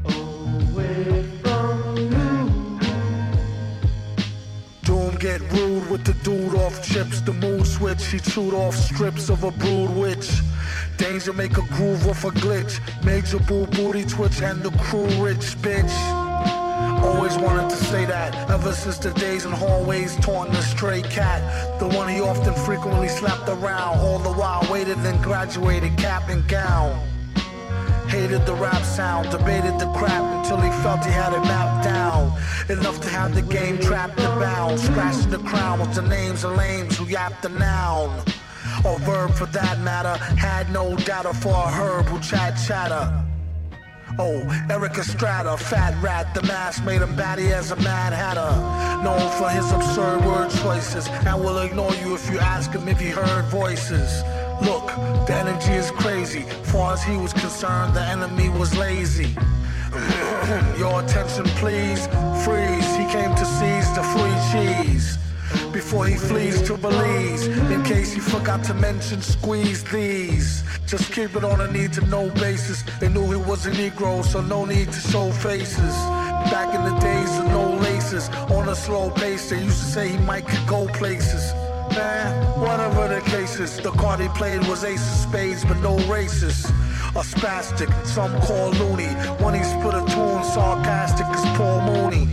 Oh, 0.06 0.32
Doom 0.74 1.41
get 5.22 5.40
rude 5.52 5.88
with 5.88 6.04
the 6.04 6.14
dude 6.26 6.56
off 6.56 6.84
chips. 6.84 7.22
The 7.22 7.34
mood 7.34 7.68
switch, 7.68 8.04
he 8.08 8.20
chewed 8.20 8.56
off 8.56 8.76
strips 8.76 9.30
of 9.30 9.44
a 9.44 9.52
brood 9.52 9.92
witch. 9.92 10.42
Danger 10.98 11.32
make 11.32 11.58
a 11.58 11.62
groove 11.74 12.08
off 12.08 12.26
a 12.26 12.32
glitch. 12.32 12.80
Major 13.06 13.38
boo 13.38 13.68
booty 13.68 14.04
twitch 14.04 14.42
and 14.42 14.64
the 14.64 14.72
crew 14.80 15.06
rich 15.24 15.56
bitch. 15.62 15.94
Always 17.04 17.38
wanted 17.38 17.70
to 17.70 17.76
say 17.76 18.04
that 18.06 18.50
ever 18.50 18.74
since 18.74 18.98
the 18.98 19.12
days 19.14 19.46
in 19.46 19.52
hallways 19.52 20.16
taunting 20.18 20.56
the 20.56 20.62
stray 20.64 21.04
cat. 21.04 21.80
The 21.80 21.88
one 21.88 22.10
he 22.10 22.20
often 22.20 22.56
frequently 22.66 23.08
slapped 23.08 23.48
around. 23.48 24.00
All 24.00 24.18
the 24.18 24.32
while 24.32 24.66
waited 24.72 24.98
and 24.98 25.22
graduated 25.24 25.98
cap 25.98 26.30
and 26.30 26.48
gown. 26.48 27.11
Hated 28.12 28.45
the 28.45 28.55
rap 28.55 28.84
sound, 28.84 29.30
debated 29.30 29.80
the 29.80 29.89
crap 29.93 30.22
until 30.36 30.57
he 30.57 30.70
felt 30.84 31.05
he 31.05 31.12
had 31.12 31.32
it 31.32 31.39
mapped 31.45 31.86
down. 31.86 32.38
Enough 32.68 32.99
to 32.99 33.07
have 33.07 33.34
the 33.34 33.41
game 33.41 33.80
trapped 33.80 34.20
and 34.20 34.38
bound. 34.38 34.78
Scratching 34.82 35.30
the 35.30 35.39
crown 35.39 35.80
with 35.80 35.93
the 35.93 36.01
names 36.01 36.43
of 36.43 36.57
lames 36.57 36.97
who 36.97 37.05
yapped 37.05 37.41
the 37.41 37.47
noun. 37.47 38.09
Or 38.84 38.99
verb 38.99 39.32
for 39.32 39.45
that 39.45 39.80
matter. 39.80 40.18
Had 40.36 40.70
no 40.74 40.93
data 40.97 41.34
for 41.34 41.53
a 41.53 41.72
herb 41.72 42.07
who 42.07 42.20
chat 42.20 42.59
chatter. 42.68 43.26
Oh, 44.20 44.41
Erik 44.70 44.97
Estrada, 44.97 45.55
fat 45.55 45.95
rat, 46.03 46.36
the 46.36 46.41
mask 46.43 46.84
made 46.84 47.01
him 47.01 47.16
batty 47.16 47.53
as 47.53 47.72
a 47.72 47.78
mad 47.78 48.12
hatter. 48.12 48.51
Known 49.01 49.32
for 49.39 49.49
his 49.49 49.72
absurd 49.72 50.26
word 50.26 50.49
choices, 50.49 51.07
and 51.07 51.39
will 51.39 51.59
ignore 51.59 51.95
you 51.95 52.14
if 52.16 52.30
you 52.30 52.39
ask 52.39 52.72
him 52.72 52.89
if 52.89 52.99
he 52.99 53.07
heard 53.07 53.45
voices. 53.45 54.22
Look, 54.62 54.88
the 55.28 55.34
energy 55.34 55.74
is 55.74 55.91
crazy. 55.91 56.43
Far 56.72 56.93
as 56.93 57.03
he 57.03 57.18
was 57.18 57.34
concerned, 57.34 57.95
the 57.95 58.01
enemy 58.01 58.49
was 58.49 58.78
lazy. 58.78 59.36
Your 60.78 61.03
attention, 61.03 61.45
please. 61.62 62.07
Freeze. 62.45 62.95
He 62.95 63.05
came 63.12 63.34
to 63.36 63.45
seize 63.45 63.89
the 63.95 64.03
free 64.14 64.38
cheese. 64.51 65.18
Before 65.74 66.05
he 66.05 66.16
flees 66.16 66.62
to 66.64 66.78
Belize, 66.78 67.47
in 67.47 67.84
case 67.84 68.14
he 68.14 68.20
forgot 68.20 68.64
to 68.66 68.74
mention, 68.74 69.22
squeeze 69.22 69.84
these. 69.86 70.64
Just 70.86 71.12
keep 71.12 71.36
it 71.36 71.43
on 71.43 71.62
a 71.62 71.72
need 71.72 71.91
to 71.93 72.01
know 72.07 72.30
basis. 72.32 72.84
They 72.99 73.09
knew 73.09 73.30
he 73.32 73.38
was 73.38 73.66
a 73.66 73.72
Negro, 73.72 74.24
so 74.24 74.41
no 74.41 74.66
need 74.66 74.91
to 74.91 74.99
show 74.99 75.32
faces. 75.32 75.95
Back 76.51 76.74
in 76.76 76.84
the 76.84 76.99
days 76.99 77.38
of 77.39 77.45
no 77.47 77.78
laces, 77.78 78.30
on 78.51 78.70
a 78.70 78.76
slow 78.76 79.09
pace, 79.12 79.49
they 79.49 79.64
used 79.64 79.80
to 79.80 79.86
say 79.86 80.09
he 80.09 80.18
might 80.20 80.45
go 80.68 80.88
places. 80.88 81.53
Man, 81.96 82.60
whatever 82.60 83.08
the 83.08 83.22
cases, 83.30 83.78
the 83.78 83.92
card 83.92 84.20
he 84.20 84.30
played 84.30 84.66
was 84.68 84.84
ace 84.84 85.02
of 85.02 85.30
spades, 85.30 85.66
but 85.66 85.78
no 85.78 85.98
races. 86.08 86.66
A 87.16 87.24
spastic, 87.24 87.92
some 88.06 88.39
call 88.42 88.70
loony. 88.72 89.10
When 89.44 89.54
he 89.54 89.64
split 89.64 89.96
a 89.96 90.06
tune, 90.08 90.44
sarcastic 90.44 91.26
as 91.26 91.58
Paul 91.58 91.82
Mooney. 91.82 92.30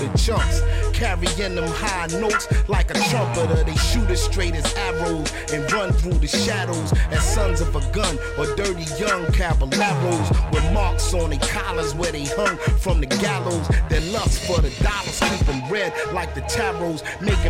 The 0.00 0.18
chunks. 0.18 0.62
Carrying 0.92 1.54
them 1.54 1.68
high 1.68 2.06
notes 2.18 2.48
like 2.68 2.90
a 2.90 2.94
trumpeter. 3.10 3.62
They 3.64 3.76
shoot 3.76 4.08
as 4.10 4.22
straight 4.22 4.54
as 4.54 4.74
arrows 4.74 5.32
and 5.52 5.70
run 5.72 5.92
through 5.92 6.18
the 6.18 6.26
shadows 6.26 6.92
as 7.10 7.22
sons 7.22 7.60
of 7.60 7.74
a 7.76 7.80
gun 7.92 8.18
or 8.38 8.46
dirty 8.56 8.84
young 8.98 9.30
caballeros 9.32 10.30
with 10.52 10.72
marks 10.72 11.12
on 11.14 11.30
their 11.30 11.38
collars 11.40 11.94
where 11.94 12.12
they 12.12 12.24
hung 12.24 12.56
from 12.78 13.00
the 13.00 13.06
gallows. 13.06 13.68
Their 13.88 14.00
lust 14.12 14.40
for 14.46 14.60
the 14.60 14.70
dollars 14.82 15.20
keep 15.20 15.46
them 15.46 15.70
red 15.70 15.92
like 16.12 16.34
the 16.34 16.42
tarots, 16.42 17.02
making 17.20 17.49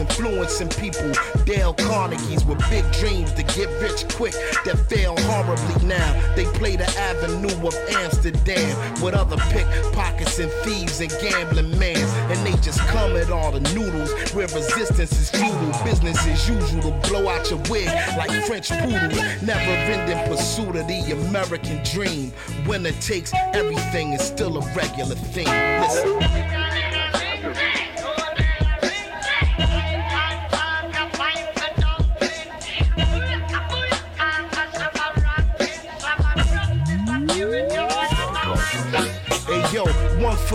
influencing 0.00 0.68
people. 0.68 1.12
Dale 1.44 1.74
Carnegie's 1.74 2.44
with 2.44 2.58
big 2.70 2.84
dreams 2.92 3.32
to 3.32 3.42
get 3.42 3.68
rich 3.80 4.08
quick 4.14 4.34
that 4.64 4.78
fail 4.88 5.14
horribly 5.20 5.86
now. 5.86 6.34
They 6.34 6.44
play 6.58 6.76
the 6.76 6.88
avenue 6.98 7.66
of 7.66 7.74
Amsterdam 7.90 9.02
with 9.02 9.14
other 9.14 9.36
pickpockets 9.50 10.38
and 10.38 10.50
thieves 10.64 11.00
and 11.00 11.10
gambling 11.20 11.78
mans. 11.78 12.12
And 12.30 12.46
they 12.46 12.58
just 12.60 12.80
come 12.88 13.16
at 13.16 13.30
all 13.30 13.52
the 13.52 13.60
noodles 13.74 14.12
where 14.32 14.46
resistance 14.48 15.12
is 15.12 15.30
futile. 15.30 15.84
Business 15.84 16.18
as 16.26 16.48
usual 16.48 16.82
to 16.82 17.08
blow 17.08 17.28
out 17.28 17.50
your 17.50 17.60
wig 17.70 17.88
like 18.16 18.30
French 18.46 18.70
poodles. 18.70 19.42
Never 19.42 19.72
ending 19.92 20.18
pursuit 20.28 20.76
of 20.76 20.86
the 20.86 21.12
American 21.28 21.82
dream. 21.84 22.32
Winner 22.66 22.92
takes 22.92 23.32
everything 23.52 24.12
is 24.12 24.22
still 24.22 24.56
a 24.58 24.74
regular 24.74 25.14
thing. 25.14 25.46
Listen. 25.80 26.71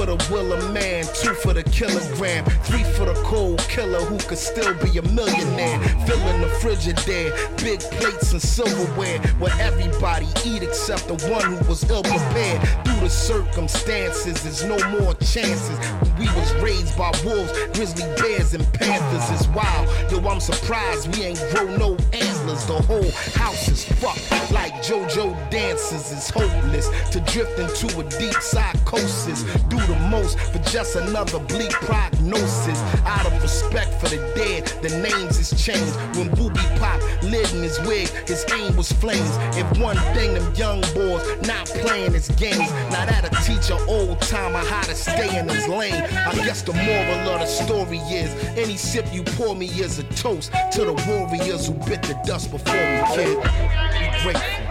The 0.08 0.16
will 0.32 0.54
of 0.54 0.74
man, 0.74 1.04
two 1.14 1.34
for 1.34 1.54
the 1.54 1.64
kilogram, 1.64 2.46
three 2.64 2.84
for 2.96 3.06
the 3.06 3.14
cold 3.26 3.60
killer 3.68 4.00
who 4.00 4.18
could 4.20 4.38
still 4.38 4.74
be 4.76 4.98
a 4.98 5.02
millionaire. 5.12 5.80
Filling 6.08 6.42
the 6.42 6.48
frigidaire, 6.62 7.32
big 7.62 7.82
plates 8.00 8.32
and 8.32 8.42
silverware, 8.42 9.20
where 9.40 9.54
everybody 9.60 10.28
eat 10.46 10.64
except 10.64 11.08
the 11.10 11.16
one 11.30 11.44
who 11.44 11.68
was 11.68 11.84
ill 11.90 12.04
prepared. 12.04 12.62
Due 12.86 13.00
to 13.02 13.10
circumstances, 13.10 14.42
there's 14.44 14.64
no 14.64 14.78
more 14.98 15.14
chances. 15.16 15.78
We 16.20 16.26
was 16.34 16.54
raised 16.56 16.98
by 16.98 17.12
wolves, 17.24 17.52
grizzly 17.74 18.06
bears, 18.16 18.54
and 18.54 18.66
panthers. 18.74 19.30
It's 19.30 19.48
wild, 19.50 19.88
yo, 20.12 20.28
I'm 20.28 20.40
surprised 20.40 21.16
we 21.16 21.26
ain't 21.26 21.44
grow 21.52 21.66
no 21.78 21.98
antlers. 22.12 22.66
The 22.66 22.82
whole 22.82 23.12
house 23.36 23.68
is 23.68 23.86
fucked 23.86 24.52
like 24.52 24.74
JoJo 24.84 25.50
dances. 25.52 26.12
is 26.12 26.30
hopeless 26.30 26.90
to 27.12 27.20
drift 27.22 27.60
into 27.60 28.00
a 28.00 28.04
deep 28.20 28.42
psychosis. 28.42 29.44
Do 29.70 29.78
the 29.78 30.00
most 30.10 30.40
for 30.40 30.60
just 30.70 30.96
another 30.96 31.40
bleak 31.40 31.72
prognosis. 31.72 32.80
Out 33.06 33.26
of 33.28 33.42
respect 33.42 33.94
for 34.02 34.10
the 34.10 34.18
dead, 34.36 34.66
the 34.82 34.90
names 35.00 35.38
is 35.38 35.50
changed. 35.64 35.96
When 36.18 36.30
Booby 36.36 36.62
Pop 36.80 37.02
lit 37.24 37.54
in 37.54 37.62
his 37.62 37.80
wig, 37.82 38.08
his 38.28 38.46
aim 38.54 38.76
was 38.76 38.92
flames. 38.92 39.38
If 39.56 39.68
one 39.80 39.98
thing 40.16 40.34
them 40.34 40.54
young 40.56 40.82
boys 40.94 41.24
not 41.46 41.68
playing 41.68 42.16
is 42.16 42.30
games, 42.30 42.72
now 42.92 43.06
that'll 43.06 43.30
teach 43.44 43.70
an 43.70 43.80
old 43.88 44.20
timer 44.22 44.60
how 44.60 44.82
to 44.82 44.96
stay 44.96 45.38
in 45.40 45.48
his 45.48 45.68
lane. 45.68 46.07
I 46.12 46.34
guess 46.36 46.62
the 46.62 46.74
moral 46.74 47.30
of 47.30 47.40
the 47.40 47.46
story 47.46 48.00
is 48.00 48.34
any 48.58 48.78
sip 48.78 49.06
you 49.14 49.24
pour 49.24 49.56
me 49.56 49.68
is 49.68 50.00
a 50.00 50.04
toast 50.04 50.52
to 50.74 50.86
the 50.86 50.94
warriors 51.08 51.68
who 51.68 51.74
bit 51.86 52.02
the 52.04 52.20
dust 52.26 52.52
before 52.52 52.74
me, 52.74 53.02
kid. 53.16 53.38
Be 53.38 54.24
grateful. 54.24 54.67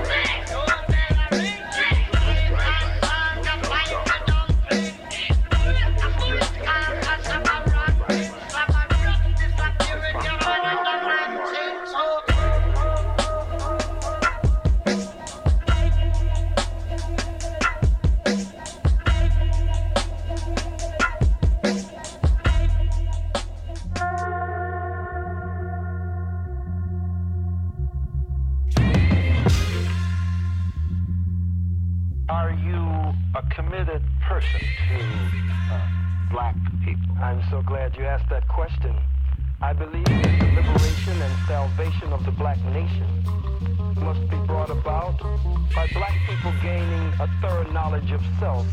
So 37.51 37.63
glad 37.63 37.97
you 37.97 38.05
asked 38.05 38.29
that 38.29 38.47
question. 38.49 38.97
I 39.63 39.73
believe 39.73 40.05
that 40.05 40.39
the 40.41 40.61
liberation 40.61 41.21
and 41.23 41.35
salvation 41.47 42.13
of 42.13 42.25
the 42.25 42.33
black 42.33 42.59
nation 42.67 43.07
must 43.97 44.21
be 44.29 44.37
brought 44.47 44.71
about 44.71 45.19
by 45.75 45.87
black 45.93 46.15
people 46.29 46.53
gaining 46.63 47.13
a 47.21 47.29
thorough 47.41 47.71
knowledge 47.73 48.11
of 48.11 48.21
self. 48.41 48.67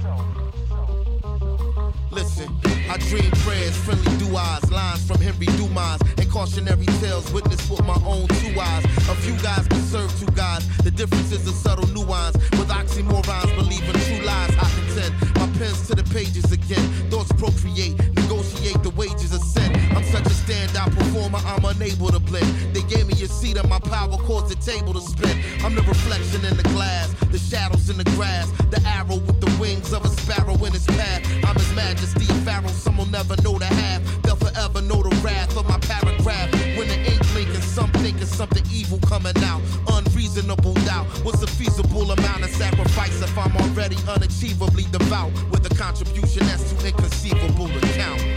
Listen, 2.14 2.48
I 2.92 2.98
dream 2.98 3.32
prayers, 3.42 3.76
friendly 3.76 4.16
do-eyes, 4.18 4.70
lines 4.72 5.04
from 5.08 5.20
Henry 5.20 5.48
Dumas, 5.58 6.00
and 6.20 6.30
cautionary 6.30 6.86
tales 7.02 7.32
witnessed 7.34 7.68
with 7.72 7.84
my 7.86 8.00
own 8.06 8.28
two 8.28 8.54
eyes. 8.60 8.86
A 9.10 9.16
few 9.16 9.34
guys 9.42 9.68
can 9.68 9.82
serve 9.82 10.14
two 10.20 10.32
guys. 10.34 10.62
The 10.84 10.92
difference 10.92 11.32
is 11.32 11.48
a 11.48 11.52
subtle 11.52 11.88
nuance. 11.88 12.36
With 12.52 12.70
oxymorons, 12.70 13.56
believing 13.56 13.94
true 14.06 14.24
lies, 14.26 14.56
I 14.62 14.70
contend. 14.78 15.14
My 15.42 15.48
pen's 15.58 15.88
to 15.88 15.96
the 15.96 16.04
pages 16.14 16.52
again. 16.52 16.86
Thoughts 17.10 17.32
procreate, 17.32 17.98
negotiate 18.14 18.84
the 18.84 18.92
wages 18.92 19.34
of 19.34 19.42
sin. 19.42 19.74
I'm 19.96 20.04
such 20.04 20.28
a 20.28 20.36
standout 20.38 20.96
performer, 20.96 21.40
I'm 21.46 21.66
unable 21.66 22.10
to 22.10 22.20
blend. 22.20 22.76
They 22.76 22.84
gave 22.84 23.08
me 23.08 23.14
a 23.24 23.28
seat 23.28 23.58
and 23.58 23.68
my 23.68 23.80
power 23.80 24.18
caused 24.20 24.50
the 24.50 24.60
table 24.62 24.94
to 24.94 25.02
spin. 25.02 25.36
I'm 25.66 25.74
the 25.74 25.82
reflection 25.82 26.46
in 26.46 26.58
the 26.58 26.68
glass, 26.76 27.12
the 27.32 27.40
shadows 27.40 27.90
in 27.90 27.98
the 27.98 28.06
grass, 28.16 28.52
the 28.70 28.80
arrow 28.86 29.18
with 29.18 29.43
wings 29.84 29.94
of 29.94 30.06
a 30.06 30.22
sparrow 30.22 30.56
in 30.66 30.74
its 30.74 30.86
path. 30.86 31.22
I'm 31.44 31.56
his 31.56 31.74
majesty, 31.76 32.26
pharaoh, 32.46 32.68
some 32.68 32.98
will 32.98 33.06
never 33.08 33.36
know 33.42 33.58
the 33.58 33.66
half. 33.66 34.02
They'll 34.24 34.36
forever 34.36 34.82
know 34.82 35.02
the 35.04 35.16
wrath 35.24 35.56
of 35.58 35.68
my 35.68 35.78
paragraph. 35.80 36.52
When 36.78 36.88
the 36.88 36.98
ink 37.12 37.22
blinking, 37.32 37.62
some 37.62 37.92
thinking 37.92 38.26
something 38.26 38.64
evil 38.72 39.00
coming 39.08 39.38
out. 39.44 39.62
Unreasonable 39.88 40.74
doubt. 40.86 41.08
What's 41.24 41.42
a 41.44 41.48
feasible 41.48 42.12
amount 42.12 42.44
of 42.44 42.50
sacrifice 42.52 43.22
if 43.22 43.38
I'm 43.38 43.56
already 43.58 43.96
unachievably 44.08 44.92
devout? 44.92 45.32
With 45.52 45.70
a 45.72 45.76
contribution 45.76 46.46
that's 46.48 46.72
too 46.72 46.88
inconceivable 46.88 47.68
to 47.68 47.80
count. 47.94 48.33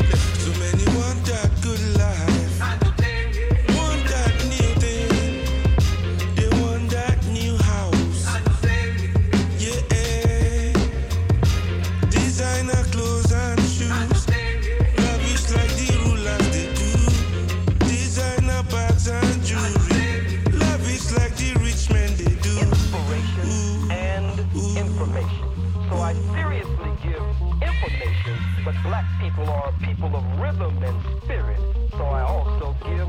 People 29.36 29.52
are 29.52 29.72
people 29.84 30.16
of 30.16 30.40
rhythm 30.40 30.82
and 30.82 31.22
spirit. 31.22 31.60
So 31.92 32.04
I 32.04 32.22
also 32.22 32.74
give. 32.86 33.06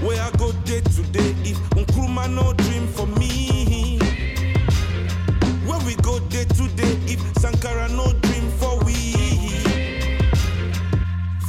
Where 0.00 0.22
I 0.22 0.30
go 0.38 0.52
day 0.64 0.80
to 0.80 1.02
day, 1.10 1.34
if 1.42 1.58
Nkrumah 1.70 2.32
no 2.32 2.52
dream 2.52 2.86
for 2.86 3.08
me. 3.18 3.98
Where 5.66 5.80
we 5.84 5.96
go 5.96 6.20
day 6.30 6.44
to 6.44 6.68
day, 6.76 6.96
if 7.12 7.20
Sankara 7.38 7.88
no 7.88 8.12
dream 8.12 8.48
for 8.60 8.78
we. 8.84 9.12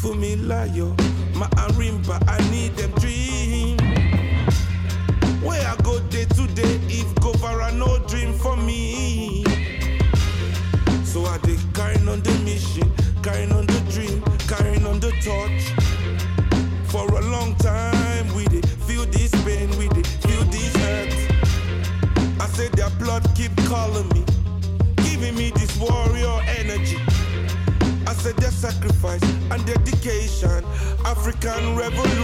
For 0.02 0.16
me, 0.16 0.36
Layo, 0.38 0.98
my 1.36 1.46
Arimba, 1.62 2.18
I 2.28 2.40
need 2.50 2.76
them 2.76 2.92
dream. 2.94 3.78
Where 5.44 5.62
I 5.68 5.76
go 5.84 6.00
day 6.10 6.26
to 6.26 6.48
day, 6.56 6.80
if 6.90 7.14
Guevara 7.22 7.72
no 7.72 8.00
dream 8.08 8.34
for 8.34 8.58
me. 8.58 9.44
So 11.04 11.26
I 11.26 11.38
dey 11.40 11.58
carrying 11.74 12.08
on 12.08 12.22
the 12.22 12.39
carrying 13.22 13.52
on 13.52 13.66
the 13.66 13.80
dream, 13.92 14.22
carrying 14.48 14.86
on 14.86 15.00
the 15.00 15.12
torch. 15.24 15.74
For 16.90 17.06
a 17.08 17.22
long 17.22 17.56
time, 17.56 18.34
we 18.34 18.46
did 18.46 18.68
feel 18.88 19.06
this 19.06 19.32
pain, 19.44 19.70
we 19.78 19.88
did 19.90 20.08
feel 20.08 20.44
this 20.46 20.76
hurt. 20.78 21.14
I 22.40 22.48
said 22.48 22.72
their 22.74 22.90
blood 22.92 23.26
keep 23.36 23.56
calling 23.66 24.08
me, 24.10 24.24
giving 24.98 25.36
me 25.36 25.52
this 25.52 25.76
warrior 25.78 26.42
energy. 26.60 26.98
I 28.08 28.14
said 28.14 28.36
their 28.38 28.52
sacrifice 28.52 29.24
and 29.52 29.66
dedication, 29.66 30.64
African 31.06 31.76
revolution. 31.76 32.19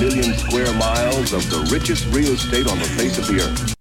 Million 0.00 0.32
square 0.34 0.72
miles 0.74 1.32
of 1.32 1.48
the 1.50 1.68
richest 1.72 2.06
real 2.14 2.32
estate 2.32 2.68
on 2.68 2.78
the 2.78 2.84
face 2.84 3.18
of 3.18 3.26
the 3.26 3.40
earth. 3.42 3.74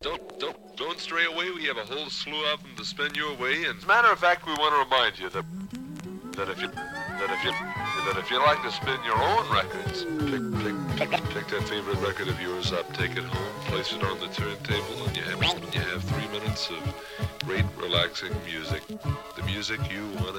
Don't, 0.00 0.38
don't, 0.38 0.76
don't 0.76 1.00
stray 1.00 1.24
away. 1.24 1.50
We 1.50 1.64
have 1.64 1.78
a 1.78 1.84
whole 1.84 2.08
slew 2.10 2.52
of 2.52 2.62
them 2.62 2.70
to 2.76 2.84
spin 2.84 3.14
your 3.14 3.34
way. 3.36 3.64
And 3.64 3.78
as 3.78 3.84
a 3.84 3.86
matter 3.86 4.08
of 4.12 4.18
fact, 4.18 4.46
we 4.46 4.52
want 4.52 4.74
to 4.74 4.84
remind 4.84 5.18
you 5.18 5.28
that 5.30 5.44
that 6.36 6.48
if 6.48 6.60
you 6.60 6.68
that 6.68 7.30
if 7.30 7.44
you 7.44 7.52
that 8.06 8.16
if 8.18 8.30
you 8.30 8.38
like 8.38 8.60
to 8.62 8.70
spin 8.70 8.98
your 9.04 9.16
own 9.16 9.48
records, 9.54 10.04
pick 10.30 10.42
pick 10.98 11.10
pick 11.30 11.46
that 11.48 11.62
favorite 11.68 11.98
record 12.00 12.28
of 12.28 12.40
yours 12.40 12.72
up, 12.72 12.92
take 12.94 13.12
it 13.12 13.24
home, 13.24 13.60
place 13.66 13.92
it 13.92 14.02
on 14.02 14.18
the 14.18 14.26
turntable, 14.28 15.06
and 15.06 15.16
you 15.16 15.22
have 15.22 15.42
you 15.74 15.80
have 15.80 16.02
three 16.02 16.26
minutes 16.28 16.70
of 16.70 16.94
great 17.44 17.64
relaxing 17.76 18.32
music, 18.44 18.82
the 19.36 19.42
music 19.44 19.78
you 19.92 20.06
want 20.18 20.33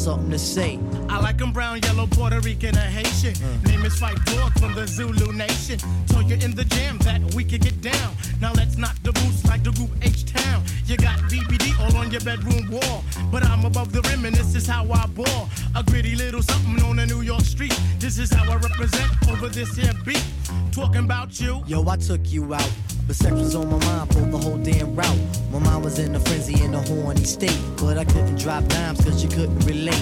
something 0.00 0.30
to 0.30 0.38
say. 0.38 0.78
I 1.10 1.20
like 1.20 1.40
'em 1.42 1.52
brown, 1.52 1.80
yellow, 1.82 2.06
Puerto 2.06 2.40
Rican, 2.40 2.74
or 2.76 2.88
Haitian. 2.98 3.34
Mm. 3.34 3.68
Name 3.68 3.84
is 3.84 3.98
Fight 3.98 4.18
Dog 4.24 4.58
from 4.58 4.74
the 4.74 4.86
Zulu 4.86 5.32
Nation. 5.32 5.78
Told 6.06 6.30
you 6.30 6.36
in 6.36 6.54
the 6.54 6.64
jam 6.64 6.96
that 6.98 7.20
we 7.34 7.44
could 7.44 7.60
get 7.60 7.80
down. 7.82 8.10
Now 8.40 8.52
let's 8.54 8.78
knock 8.78 8.96
the 9.02 9.12
boots 9.12 9.44
like 9.44 9.62
the 9.62 9.72
group 9.72 9.90
H 10.00 10.24
Town. 10.24 10.62
You 10.86 10.96
got 10.96 11.18
BBD 11.30 11.78
all 11.80 11.94
on 11.98 12.10
your 12.10 12.22
bedroom 12.22 12.70
wall. 12.70 13.04
But 13.30 13.44
I'm 13.44 13.64
above 13.66 13.92
the 13.92 14.00
rim 14.08 14.24
and 14.24 14.34
this 14.34 14.54
is 14.54 14.66
how 14.66 14.90
I 14.90 15.06
ball. 15.06 15.48
A 15.76 15.82
gritty 15.82 16.16
little 16.16 16.42
something 16.42 16.82
on 16.82 16.98
a 16.98 17.06
New 17.06 17.20
York 17.20 17.44
street. 17.44 17.78
This 17.98 18.18
is 18.18 18.32
how 18.32 18.50
I 18.50 18.56
represent 18.56 19.10
over 19.28 19.48
this 19.48 19.76
here 19.76 19.92
beat. 20.06 20.24
Talking 20.72 21.04
about 21.04 21.38
you. 21.40 21.62
Yo, 21.66 21.86
I 21.86 21.96
took 21.96 22.22
you 22.32 22.54
out. 22.54 22.89
But 23.10 23.16
sex 23.16 23.32
was 23.32 23.56
on 23.56 23.68
my 23.68 23.84
mind 23.86 24.14
for 24.14 24.20
the 24.20 24.38
whole 24.38 24.56
damn 24.56 24.94
route. 24.94 25.18
My 25.50 25.58
mind 25.58 25.82
was 25.82 25.98
in 25.98 26.14
a 26.14 26.20
frenzy 26.20 26.62
in 26.62 26.72
a 26.74 26.80
horny 26.80 27.24
state. 27.24 27.58
But 27.76 27.98
I 27.98 28.04
couldn't 28.04 28.38
drop 28.38 28.62
dimes 28.68 29.04
cause 29.04 29.20
you 29.20 29.28
couldn't 29.28 29.58
relate. 29.66 30.00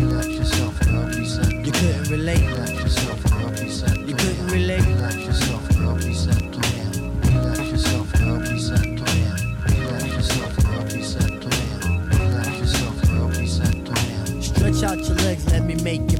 Relax 0.00 0.28
yourself 0.28 0.86
now, 0.86 1.12
please 1.12 1.34
settle 1.34 1.52
You 1.52 1.72
couldn't 1.72 2.08
relate. 2.10 2.40
Relax 2.40 2.70
yourself 2.70 3.30
now, 3.30 3.50
please 3.50 3.80
settle 3.80 4.08
You 4.08 4.14
couldn't 4.16 4.46
relate. 4.46 4.80
Relax 4.80 5.16
yourself 5.16 5.78
now, 5.78 5.96
please 5.96 6.20
settle 6.24 6.60
down. 6.60 7.20
Relax 7.20 7.58
yourself 7.70 8.12
please 8.12 8.66
settle 8.66 8.96
down. 8.96 9.36
Relax 9.68 10.04
yourself 10.08 10.56
please 10.88 11.06
settle 11.06 11.50
down. 11.50 12.08
Relax 12.08 12.58
yourself 12.60 13.10
now, 13.10 13.28
please 13.28 13.56
settle. 13.58 14.42
Stretch 14.42 14.82
out 14.84 15.06
your 15.06 15.16
legs, 15.16 15.44
let 15.52 15.64
me 15.64 15.74
make 15.82 16.10
you 16.12 16.17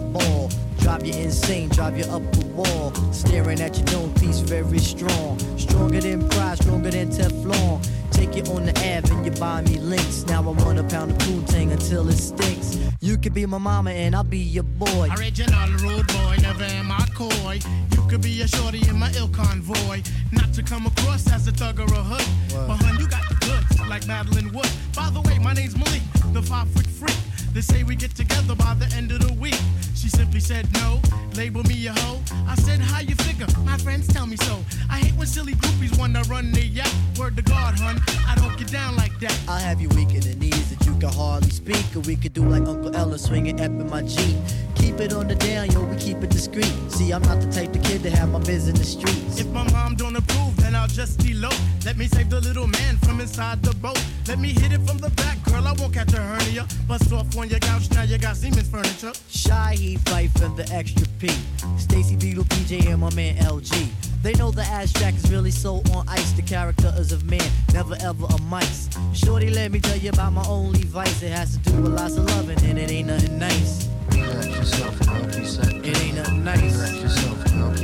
ball. 0.89 1.07
you 1.07 1.15
insane, 1.15 1.69
drive 1.69 1.99
you 1.99 2.05
up 2.05 2.23
the 2.33 2.47
wall. 2.47 2.93
Staring 3.13 3.61
at 3.61 3.77
your 3.77 3.87
dome 3.87 4.15
piece, 4.15 4.41
very 4.41 4.79
strong. 4.79 5.39
Stronger 5.59 6.01
than 6.01 6.29
pride, 6.29 6.59
stronger 6.59 6.91
than 6.91 7.11
Teflon. 7.11 7.87
Take 8.11 8.37
it 8.37 8.49
on 8.49 8.65
the 8.65 8.73
Ave 8.73 9.15
and 9.15 9.25
you 9.25 9.33
buy 9.33 9.61
me 9.63 9.79
links. 9.79 10.25
Now 10.27 10.41
I 10.41 10.53
want 10.63 10.79
a 10.79 10.85
pound 10.85 11.13
of 11.13 11.19
Poontang 11.19 11.71
until 11.73 12.09
it 12.09 12.17
stinks. 12.17 12.79
You 13.01 13.17
could 13.17 13.35
be 13.35 13.47
my 13.47 13.59
mama 13.59 13.91
and 13.91 14.15
I'll 14.15 14.25
be 14.25 14.39
your 14.39 14.65
boy. 14.65 15.09
Original 15.19 15.69
rude 15.79 16.07
boy, 16.09 16.37
never 16.43 16.65
am 16.65 16.91
I 16.91 17.07
coy. 17.15 17.61
You 17.93 18.03
could 18.09 18.23
be 18.23 18.41
a 18.43 18.49
shorty 18.49 18.81
in 18.89 18.99
my 18.99 19.13
ill 19.17 19.29
convoy. 19.29 20.03
Not 20.33 20.53
to 20.55 20.63
come 20.63 20.87
across 20.87 21.31
as 21.33 21.47
a 21.47 21.53
thug 21.53 21.79
or 21.79 21.85
a 21.85 22.03
hood. 22.11 22.27
But 22.67 22.83
hun, 22.83 22.99
you 22.99 23.07
got 23.07 23.23
the 23.29 23.37
goods, 23.47 23.89
like 23.89 24.07
Madeline 24.07 24.53
Wood. 24.53 24.71
By 24.97 25.11
the 25.11 25.21
way, 25.21 25.39
my 25.39 25.53
name's 25.53 25.77
Malik, 25.77 26.03
the 26.33 26.43
five 26.43 26.69
foot 26.71 26.87
freak. 26.87 27.28
They 27.59 27.63
say 27.63 27.83
we 27.83 27.97
get 27.97 28.15
together 28.15 28.55
by 28.55 28.75
the 28.75 28.87
end 28.95 29.11
of 29.11 29.19
the 29.19 29.33
week. 29.33 29.59
She 29.97 30.09
simply 30.09 30.39
said 30.39 30.73
no, 30.75 31.01
label 31.35 31.65
me 31.65 31.89
a 31.89 31.93
hoe. 31.93 32.21
I 32.47 32.55
said, 32.55 32.79
how 32.79 33.01
you 33.01 33.17
figure? 33.17 33.49
My 33.65 33.77
friends 33.79 34.07
tell 34.07 34.29
me 34.29 34.37
so. 34.37 34.65
I 34.89 34.99
hate 34.99 35.15
when 35.15 35.27
silly 35.27 35.55
groupies 35.55 35.99
wanna 35.99 36.23
run 36.31 36.53
their 36.53 36.63
yap. 36.63 36.89
Word 37.19 37.35
to 37.35 37.43
God, 37.43 37.77
hun, 37.77 38.01
I 38.29 38.37
don't 38.37 38.57
get 38.57 38.71
down 38.71 38.95
like 38.95 39.19
that. 39.19 39.37
I'll 39.49 39.59
have 39.59 39.81
you 39.81 39.89
weak 39.89 40.15
in 40.15 40.21
the 40.21 40.37
that 40.71 40.87
you 40.87 40.95
can 40.99 41.13
hardly 41.13 41.51
speak. 41.51 41.85
Or 41.95 42.01
we 42.01 42.17
could 42.17 42.33
do 42.33 42.43
like 42.43 42.67
Uncle 42.67 42.95
Ella 42.95 43.19
swinging 43.19 43.61
up 43.61 43.67
in 43.67 43.89
my 43.91 44.03
Jeep. 44.03 44.37
Keep 44.75 45.01
it 45.01 45.13
on 45.13 45.29
the 45.29 45.35
down, 45.35 45.71
yo, 45.71 45.85
we 45.85 45.97
keep 45.97 46.23
it 46.23 46.31
discreet. 46.31 46.73
See, 46.89 47.13
I'm 47.13 47.23
not 47.23 47.41
the 47.41 47.51
type 47.51 47.75
of 47.75 47.83
kid 47.83 48.03
to 48.05 48.11
have 48.11 48.31
my 48.31 48.39
biz 48.41 48.69
in 48.69 48.75
the 48.75 48.85
streets. 48.85 49.41
If 49.41 49.47
my 49.49 49.71
mom 49.73 49.97
don't 49.97 50.17
approve, 50.17 50.57
then 50.57 50.75
I'll 50.75 50.89
just 50.89 51.25
elope. 51.25 51.55
Let 51.85 51.97
me 51.97 52.07
save 52.07 52.31
the 52.31 52.41
little 52.41 52.67
man 52.67 52.97
from 52.99 53.21
inside 53.21 53.63
the 53.63 53.75
boat. 53.77 54.03
Let 54.27 54.39
me 54.39 54.49
hit 54.49 54.73
it 54.73 54.81
from 54.87 54.99
the 54.99 55.11
back, 55.11 55.43
girl. 55.45 55.67
I 55.67 55.73
won't 55.73 55.95
catch 55.95 56.13
a 56.13 56.21
hernia. 56.21 56.67
Bust 56.87 57.13
off 57.13 57.37
on 57.37 57.49
your 57.49 57.61
couch, 57.61 57.91
now 57.91 58.03
you 58.03 58.19
got 58.19 58.37
Siemens 58.37 58.69
furniture. 58.69 59.13
Shy 59.29 59.75
Heat 59.75 60.01
Fife 60.09 60.35
and 60.43 60.57
the 60.57 60.69
extra 60.73 61.07
P. 61.19 61.29
Stacy 61.77 62.17
Beetle, 62.17 62.45
PJ, 62.45 62.87
and 62.87 63.01
my 63.01 63.13
man 63.15 63.37
LG. 63.37 64.08
They 64.23 64.33
know 64.35 64.51
the 64.51 64.63
ass 64.63 64.93
jack 64.93 65.15
is 65.15 65.31
really 65.31 65.53
so 65.53 65.77
on 65.95 66.09
ice. 66.09 66.33
The 66.33 66.43
character 66.43 66.93
is 66.99 67.13
of 67.13 67.25
man, 67.25 67.51
never 67.73 67.97
ever 68.01 68.27
a 68.27 68.41
mice. 68.43 68.89
Shorty, 69.15 69.51
let 69.51 69.71
me 69.71 69.81
tell 69.81 69.97
you 69.97 70.11
about 70.11 70.33
my 70.33 70.45
only 70.47 70.83
vice. 70.83 71.23
It 71.23 71.33
has 71.33 71.57
to 71.57 71.71
do 71.71 71.83
with 71.83 71.93
lots 71.93 72.17
of 72.17 72.25
loving, 72.25 72.61
and 72.65 72.79
it 72.79 72.91
ain't 72.91 73.09
nothing 73.09 73.39
nice. 73.39 73.89
Relax 74.11 74.47
yourself, 74.47 75.03
set 75.47 75.73
It 75.85 76.03
ain't 76.03 76.17
nothing 76.17 76.45
nice. 76.45 76.63
Relax 76.63 76.95
yourself, 77.01 77.39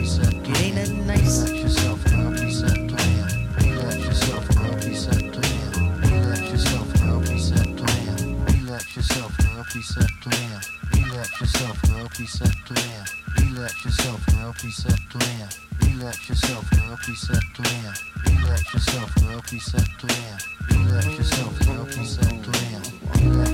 set 0.07 0.35
It 0.35 0.61
ain't 0.61 0.75
nothing 0.77 1.07
nice. 1.07 1.49
Relax 1.49 1.63
yourself, 1.63 2.05
please 2.05 2.59
set 2.59 2.79
Relax 3.61 3.97
yourself, 4.05 4.49
please 4.81 5.05
set 5.05 5.23
Relax 6.03 6.41
yourself, 6.51 6.97
girl, 6.97 7.25
please 7.25 7.49
set 7.49 7.77
Relax 8.51 8.97
yourself, 8.97 9.39
girl, 9.39 9.65
please 9.71 9.95
set 9.95 10.27
Relax 10.95 11.41
yourself, 11.41 11.83
girl, 11.83 12.09
please 12.09 12.33
set 12.33 12.71
Relax 13.39 13.85
yourself, 13.85 14.27
girl, 14.27 14.55
please 14.59 14.77
set 14.77 15.74
Relax 15.97 16.29
yourself, 16.29 16.69
girl, 16.71 16.99
please 17.05 17.21
set 17.21 17.59
Relax 18.27 18.75
yourself, 18.75 19.15
girl, 19.15 19.41
please 19.47 19.65
set 19.65 19.89
Relax 20.73 21.07
yourself, 21.07 21.67
girl, 21.67 21.87
please 21.87 22.19
set 22.19 22.33
Relax 23.23 23.54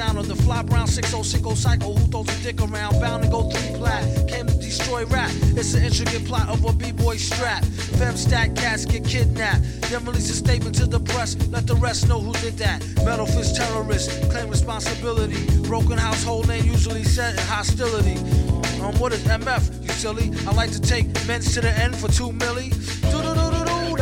sound 0.00 0.16
of 0.16 0.28
the 0.28 0.34
fly 0.34 0.62
brown 0.62 0.86
6060 0.86 1.54
cycle. 1.56 1.94
Who 1.94 2.06
throws 2.06 2.28
a 2.34 2.42
dick 2.42 2.58
around? 2.62 2.98
Bound 3.02 3.22
to 3.22 3.28
go 3.28 3.50
three 3.50 3.76
plat. 3.76 4.02
Came 4.28 4.46
to 4.46 4.54
destroy 4.54 5.04
rap. 5.04 5.30
It's 5.58 5.74
an 5.74 5.84
intricate 5.84 6.24
plot 6.24 6.48
of 6.48 6.64
a 6.64 6.72
b-boy 6.72 7.16
strap. 7.16 7.62
Fem 8.00 8.16
stack 8.16 8.56
cats 8.56 8.86
get 8.86 9.04
kidnapped. 9.04 9.62
Then 9.90 10.02
release 10.06 10.30
a 10.30 10.34
statement 10.34 10.74
to 10.76 10.86
the 10.86 11.00
press. 11.00 11.36
Let 11.48 11.66
the 11.66 11.76
rest 11.76 12.08
know 12.08 12.18
who 12.18 12.32
did 12.40 12.56
that. 12.64 12.78
Metal 13.04 13.26
fist 13.26 13.56
terrorists 13.56 14.08
claim 14.30 14.48
responsibility. 14.48 15.44
Broken 15.68 15.98
household 15.98 16.48
name 16.48 16.64
usually 16.64 17.04
set 17.04 17.34
in 17.34 17.44
hostility. 17.44 18.16
Um, 18.80 18.98
what 18.98 19.12
is 19.12 19.22
MF? 19.24 19.82
You 19.82 19.92
silly. 19.92 20.32
I 20.48 20.52
like 20.54 20.72
to 20.72 20.80
take 20.80 21.06
men's 21.26 21.52
to 21.54 21.60
the 21.60 21.72
end 21.72 21.94
for 21.94 22.08
two 22.08 22.30
milli. 22.30 22.70
Do-do-do-do-do, 23.12 23.19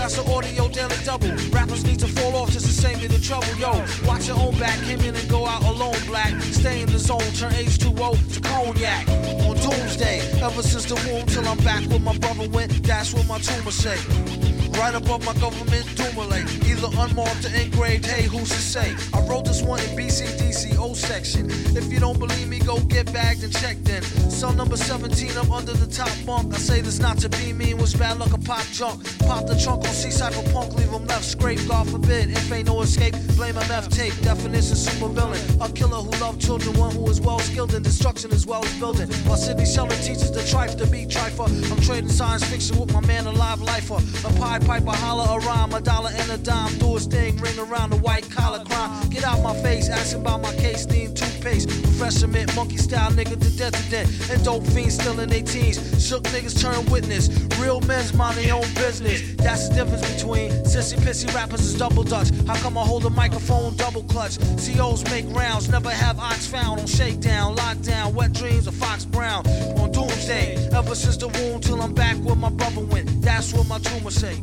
that's 0.09 0.27
an 0.27 0.33
audio 0.33 0.69
daily 0.69 0.97
double. 1.05 1.29
Rappers 1.51 1.85
need 1.85 1.99
to 1.99 2.07
fall 2.07 2.35
off 2.37 2.51
just 2.51 2.65
to 2.65 2.73
save 2.73 2.99
me 3.01 3.09
the 3.09 3.19
trouble. 3.19 3.47
Yo, 3.59 3.73
watch 4.07 4.27
your 4.27 4.39
own 4.39 4.59
back. 4.59 4.79
Came 4.85 5.01
in 5.01 5.15
and 5.15 5.29
go 5.29 5.45
out 5.45 5.63
alone, 5.65 5.97
black. 6.07 6.33
Stay 6.43 6.81
in 6.81 6.91
the 6.91 6.99
zone, 6.99 7.21
turn 7.37 7.53
H2O 7.53 8.35
to 8.35 8.41
cognac. 8.41 9.07
On 9.47 9.57
doomsday, 9.57 10.21
ever 10.41 10.63
since 10.63 10.87
the 10.87 10.95
womb 11.11 11.27
till 11.27 11.47
I'm 11.47 11.59
back 11.59 11.85
where 11.91 12.01
my 12.01 12.17
brother 12.17 12.49
went, 12.49 12.83
that's 12.85 13.13
what 13.13 13.27
my 13.27 13.39
tumor 13.39 13.71
say. 13.71 14.48
Right 14.79 14.95
above 14.95 15.24
my 15.26 15.35
government 15.41 15.85
Dumile, 15.97 16.39
either 16.64 16.87
unmarked 17.03 17.45
or 17.45 17.49
engraved, 17.49 18.07
hey, 18.07 18.22
who's 18.22 18.49
to 18.49 18.61
say? 18.61 18.95
I 19.12 19.20
wrote 19.26 19.45
this 19.45 19.61
one 19.61 19.81
in 19.81 19.97
BCDC 19.97 20.79
O 20.79 20.95
section. 20.95 21.51
If 21.76 21.93
you 21.93 21.99
don't 21.99 22.18
believe 22.18 22.49
me, 22.49 22.61
go 22.61 22.79
get 22.79 23.12
bagged 23.12 23.43
and 23.43 23.53
checked 23.53 23.89
in. 23.89 24.03
Cell 24.31 24.53
number 24.53 24.76
17, 24.76 25.37
I'm 25.37 25.51
under 25.51 25.72
the 25.72 25.87
top 25.87 26.11
bunk. 26.24 26.55
I 26.55 26.59
say 26.59 26.81
this 26.81 27.01
not 27.01 27.18
to 27.18 27.29
be 27.29 27.53
mean, 27.53 27.76
was 27.76 27.93
bad 27.93 28.20
luck, 28.20 28.33
a 28.33 28.39
pop 28.39 28.64
junk. 28.72 29.03
Pop 29.18 29.47
the 29.47 29.59
trunk 29.59 29.85
on 29.85 29.93
C-Cypher 29.93 30.49
punk, 30.53 30.74
leave 30.74 30.91
him 30.91 31.07
left 31.07 31.24
scrape, 31.24 31.59
God 31.66 31.91
forbid. 31.91 32.31
If 32.31 32.53
ain't 32.53 32.68
no 32.68 32.81
escape, 32.83 33.14
blame 33.35 33.57
MF 33.57 33.91
tape. 33.91 34.14
Definition 34.22 34.76
super 34.76 35.09
villain. 35.09 35.41
A 35.61 35.68
killer 35.72 35.97
who 35.97 36.11
loved 36.20 36.41
children, 36.41 36.79
one 36.79 36.95
who 36.95 37.11
is 37.11 37.20
well 37.20 37.41
skilled 37.41 37.74
in 37.74 37.83
destruction 37.83 38.31
as 38.31 38.47
well 38.47 38.64
as 38.64 38.72
building. 38.79 39.09
While 39.26 39.39
Sidney 39.39 39.66
Sheldon 39.66 39.99
teaches 39.99 40.31
the 40.31 40.43
trife 40.43 40.79
to 40.79 40.87
be 40.87 41.05
trifer. 41.05 41.49
I'm 41.72 41.81
trading 41.81 42.11
science 42.11 42.45
fiction 42.45 42.79
with 42.79 42.93
my 42.93 43.01
man, 43.01 43.26
a 43.26 43.33
live 43.33 43.61
lifer. 43.61 43.99
A 44.24 44.33
Pied 44.69 44.85
Piper, 44.85 44.99
holler 44.99 45.41
a 45.41 45.47
rhyme, 45.47 45.73
a 45.73 45.81
dollar 45.81 46.11
and 46.12 46.31
a 46.31 46.37
dime. 46.37 46.77
Do 46.79 46.95
a 46.95 47.01
thing, 47.01 47.39
ring 47.39 47.59
around 47.59 47.89
the 47.89 47.97
white 47.97 48.31
collar 48.31 48.62
crime. 48.66 49.09
Get 49.09 49.25
out 49.25 49.43
my 49.43 49.55
face, 49.62 49.89
asking 49.89 50.21
about 50.21 50.43
my 50.43 50.55
case, 50.57 50.87
need 50.87 51.16
toothpaste. 51.16 51.71
Refreshment, 51.71 52.55
monkey 52.55 52.77
style 52.77 53.11
nigga 53.12 53.41
to 53.41 53.57
death 53.57 53.73
to 53.73 53.91
death. 53.91 54.31
And 54.31 54.45
dope 54.45 54.66
fiends 54.66 54.97
still 54.97 55.19
in 55.21 55.31
their 55.31 55.43
teens. 55.43 55.79
Shook 56.07 56.25
niggas 56.25 56.61
turn 56.61 56.85
witness. 56.91 57.31
Real 57.59 57.81
men's 57.81 58.12
mind 58.12 58.37
their 58.37 58.55
own 58.55 58.69
business. 58.75 59.23
That's 59.37 59.71
the 59.71 59.77
difference 59.77 60.05
between 60.14 60.51
sissy 60.64 60.99
pissy 60.99 61.33
rappers 61.35 61.61
is 61.61 61.79
double 61.79 62.05
dutch. 62.05 62.29
How 62.47 62.57
come 62.57 62.77
I 62.77 62.83
hold 62.83 63.07
a 63.07 63.11
microphone 63.11 63.75
double 63.77 64.03
clutch? 64.03 64.37
COs 64.59 65.03
make 65.11 65.25
rounds, 65.35 65.71
never 65.71 65.91
have 65.91 66.19
ox 66.19 66.47
found 66.47 66.79
on 66.79 66.87
shakedown, 66.87 67.57
lockdown, 67.57 68.12
wet 68.12 68.35
dreams 68.35 68.66
of 68.66 68.75
Fox 68.75 69.07
Brown. 69.07 69.47
On 69.79 69.91
doomsday, 69.91 70.69
ever 70.75 70.95
since 70.95 71.16
the 71.16 71.29
womb 71.29 71.61
till 71.61 71.81
I'm 71.81 71.95
back 71.95 72.16
where 72.19 72.37
my 72.37 72.51
brother 72.51 72.83
went. 72.83 73.23
That's 73.23 73.55
what 73.55 73.66
my 73.66 73.79
tumor 73.79 74.11
say. 74.11 74.39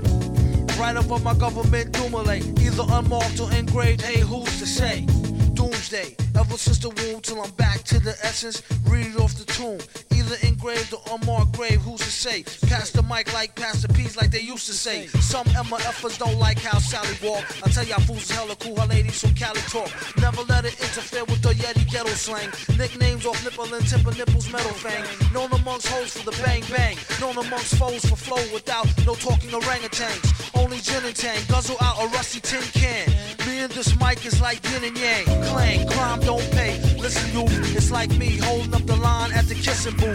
Right 0.79 0.95
above 0.97 1.23
my 1.23 1.33
government 1.33 1.93
Dumile, 1.93 2.41
either 2.61 2.83
unmarked 2.89 3.39
or 3.39 3.51
engraved. 3.53 4.01
Hey, 4.01 4.19
who's 4.19 4.59
to 4.59 4.65
say? 4.65 5.05
Doomsday, 5.53 6.15
ever 6.37 6.57
since 6.57 6.79
the 6.79 6.89
womb 6.89 7.21
till 7.21 7.41
I'm 7.41 7.51
back 7.51 7.83
to 7.83 7.99
the 7.99 8.15
essence. 8.23 8.61
Read 8.85 9.07
it 9.07 9.17
off 9.17 9.33
the 9.35 9.45
tomb, 9.45 9.79
either 10.25 10.47
engraved 10.47 10.93
or 10.93 11.01
unmarked 11.11 11.53
grave. 11.53 11.81
Who's 11.81 12.01
to 12.01 12.11
say? 12.11 12.43
Pass 12.67 12.91
the 12.91 13.03
mic 13.03 13.33
like 13.33 13.55
Pastor 13.55 13.87
P's, 13.89 14.17
like 14.17 14.31
they 14.31 14.41
used 14.41 14.65
to 14.67 14.73
say. 14.73 15.07
Some 15.07 15.45
MFers 15.47 16.17
don't 16.17 16.37
like 16.39 16.59
how 16.59 16.79
Sally 16.79 17.15
walk. 17.23 17.43
I 17.63 17.69
tell 17.69 17.85
y'all 17.85 18.01
fools 18.01 18.29
hella 18.29 18.55
cool, 18.55 18.75
her 18.79 18.87
ladies 18.87 19.21
from 19.21 19.33
Cali 19.35 19.61
talk. 19.69 19.89
Never 20.17 20.41
let 20.43 20.65
it 20.65 20.79
interfere 20.79 21.25
with 21.25 21.41
the 21.41 21.53
Yeti 21.53 21.89
ghetto 21.91 22.09
slang. 22.09 22.49
Nicknames 22.77 23.25
off 23.25 23.43
nipple 23.43 23.71
and 23.73 23.87
tip 23.87 24.05
of 24.05 24.17
nipples, 24.17 24.51
metal 24.51 24.71
fang. 24.71 25.03
Known 25.33 25.51
amongst 25.53 25.87
hoes 25.87 26.17
for 26.17 26.29
the 26.29 26.35
bang 26.43 26.63
bang. 26.71 26.97
Known 27.21 27.37
amongst 27.45 27.75
foes 27.75 28.05
for 28.05 28.15
flow 28.15 28.43
without 28.53 28.87
no 29.05 29.15
talking 29.15 29.49
orangutans. 29.49 30.25
Only 30.55 30.79
gin 30.79 31.03
and 31.05 31.15
tang, 31.15 31.39
guzzle 31.47 31.77
out 31.81 32.01
a 32.01 32.07
rusty 32.09 32.39
tin 32.39 32.63
can. 32.73 33.09
Me 33.45 33.59
and 33.59 33.71
this 33.73 33.97
mic 33.99 34.25
is 34.25 34.41
like 34.41 34.63
yin 34.71 34.83
and 34.83 34.97
yang. 34.97 35.25
Clang, 35.49 35.87
crime 35.87 36.19
don't 36.21 36.49
pay. 36.51 36.79
Listen, 36.97 37.31
you, 37.33 37.45
it's 37.77 37.91
like 37.91 38.09
me 38.17 38.37
holding 38.37 38.73
up 38.73 38.85
the 38.85 38.95
line 38.95 39.31
at 39.33 39.45
the 39.45 39.55
kissing 39.55 39.95
booth. 39.97 40.14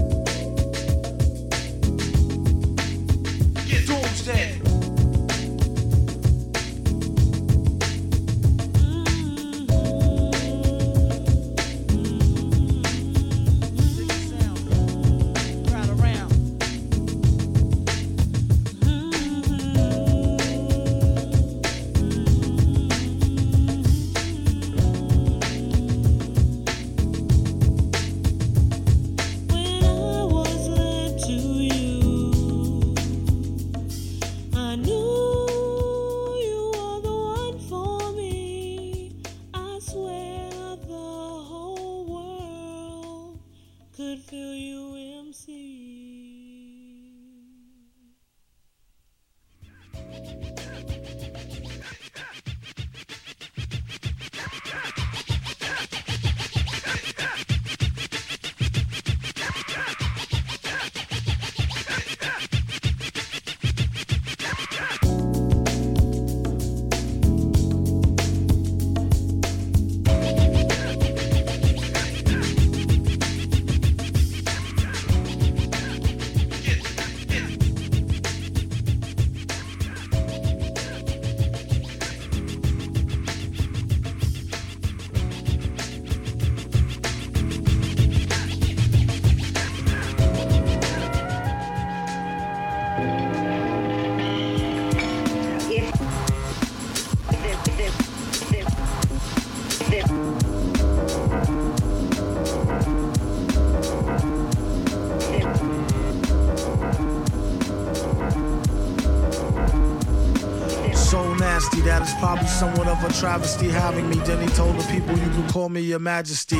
Travesty 113.21 113.69
having 113.69 114.09
me. 114.09 114.15
Then 114.25 114.41
he 114.41 114.49
told 114.55 114.75
the 114.79 114.83
people 114.91 115.15
you 115.15 115.29
can 115.29 115.47
call 115.47 115.69
me 115.69 115.79
your 115.81 115.99
majesty. 115.99 116.57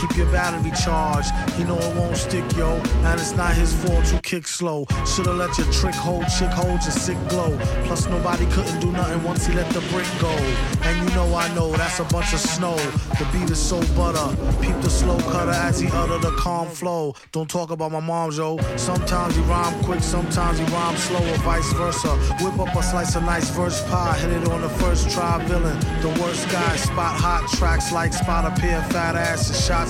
Keep 0.00 0.16
your 0.16 0.32
battery 0.32 0.72
charged. 0.82 1.30
He 1.56 1.64
know 1.64 1.76
it 1.76 1.94
won't 1.94 2.16
stick, 2.16 2.44
yo. 2.56 2.76
And 3.04 3.20
it's 3.20 3.36
not 3.36 3.54
his 3.54 3.72
fault 3.72 4.10
you 4.12 4.18
kick 4.20 4.46
slow. 4.46 4.86
Should've 5.06 5.36
let 5.36 5.58
your 5.58 5.70
trick 5.72 5.94
hold, 5.94 6.24
chick 6.28 6.48
hold 6.48 6.80
your 6.82 6.96
sick 7.04 7.18
glow. 7.28 7.58
Plus 7.84 8.06
nobody 8.06 8.46
couldn't 8.46 8.80
do 8.80 8.90
nothing 8.92 9.22
once 9.22 9.46
he 9.46 9.52
let 9.52 9.68
the 9.74 9.80
brick 9.92 10.06
go. 10.18 10.30
And 10.88 10.96
you 11.08 11.14
know 11.14 11.34
I 11.34 11.52
know 11.54 11.70
that's 11.72 12.00
a 12.00 12.04
bunch 12.04 12.32
of 12.32 12.40
snow. 12.40 12.76
The 13.18 13.28
beat 13.32 13.50
is 13.50 13.58
so 13.60 13.80
butter. 13.94 14.34
Peep 14.62 14.80
the 14.80 14.88
slow 14.88 15.18
cutter 15.18 15.50
as 15.50 15.78
he 15.80 15.88
utter 15.92 16.18
the 16.18 16.34
calm 16.38 16.68
flow. 16.68 17.14
Don't 17.32 17.50
talk 17.50 17.70
about 17.70 17.92
my 17.92 18.00
mom, 18.00 18.32
yo. 18.32 18.58
Sometimes 18.76 19.36
he 19.36 19.42
rhyme 19.42 19.84
quick, 19.84 20.00
sometimes 20.00 20.58
he 20.58 20.64
rhyme 20.66 20.96
slow, 20.96 21.20
or 21.20 21.36
vice 21.38 21.72
versa. 21.74 22.16
Whip 22.42 22.58
up 22.58 22.74
a 22.74 22.82
slice 22.82 23.16
of 23.16 23.24
nice 23.24 23.50
verse 23.50 23.82
pie, 23.88 24.16
hit 24.18 24.32
it 24.32 24.48
on 24.48 24.62
the 24.62 24.68
first 24.80 25.10
try, 25.10 25.44
villain. 25.44 25.78
The 26.00 26.08
worst 26.20 26.48
guy, 26.50 26.76
spot 26.76 27.20
hot 27.20 27.48
tracks 27.50 27.92
like 27.92 28.12
spot 28.12 28.44
a 28.46 28.60
pair 28.60 28.82
fat 28.84 29.16
asses. 29.16 29.64
Shots 29.66 29.89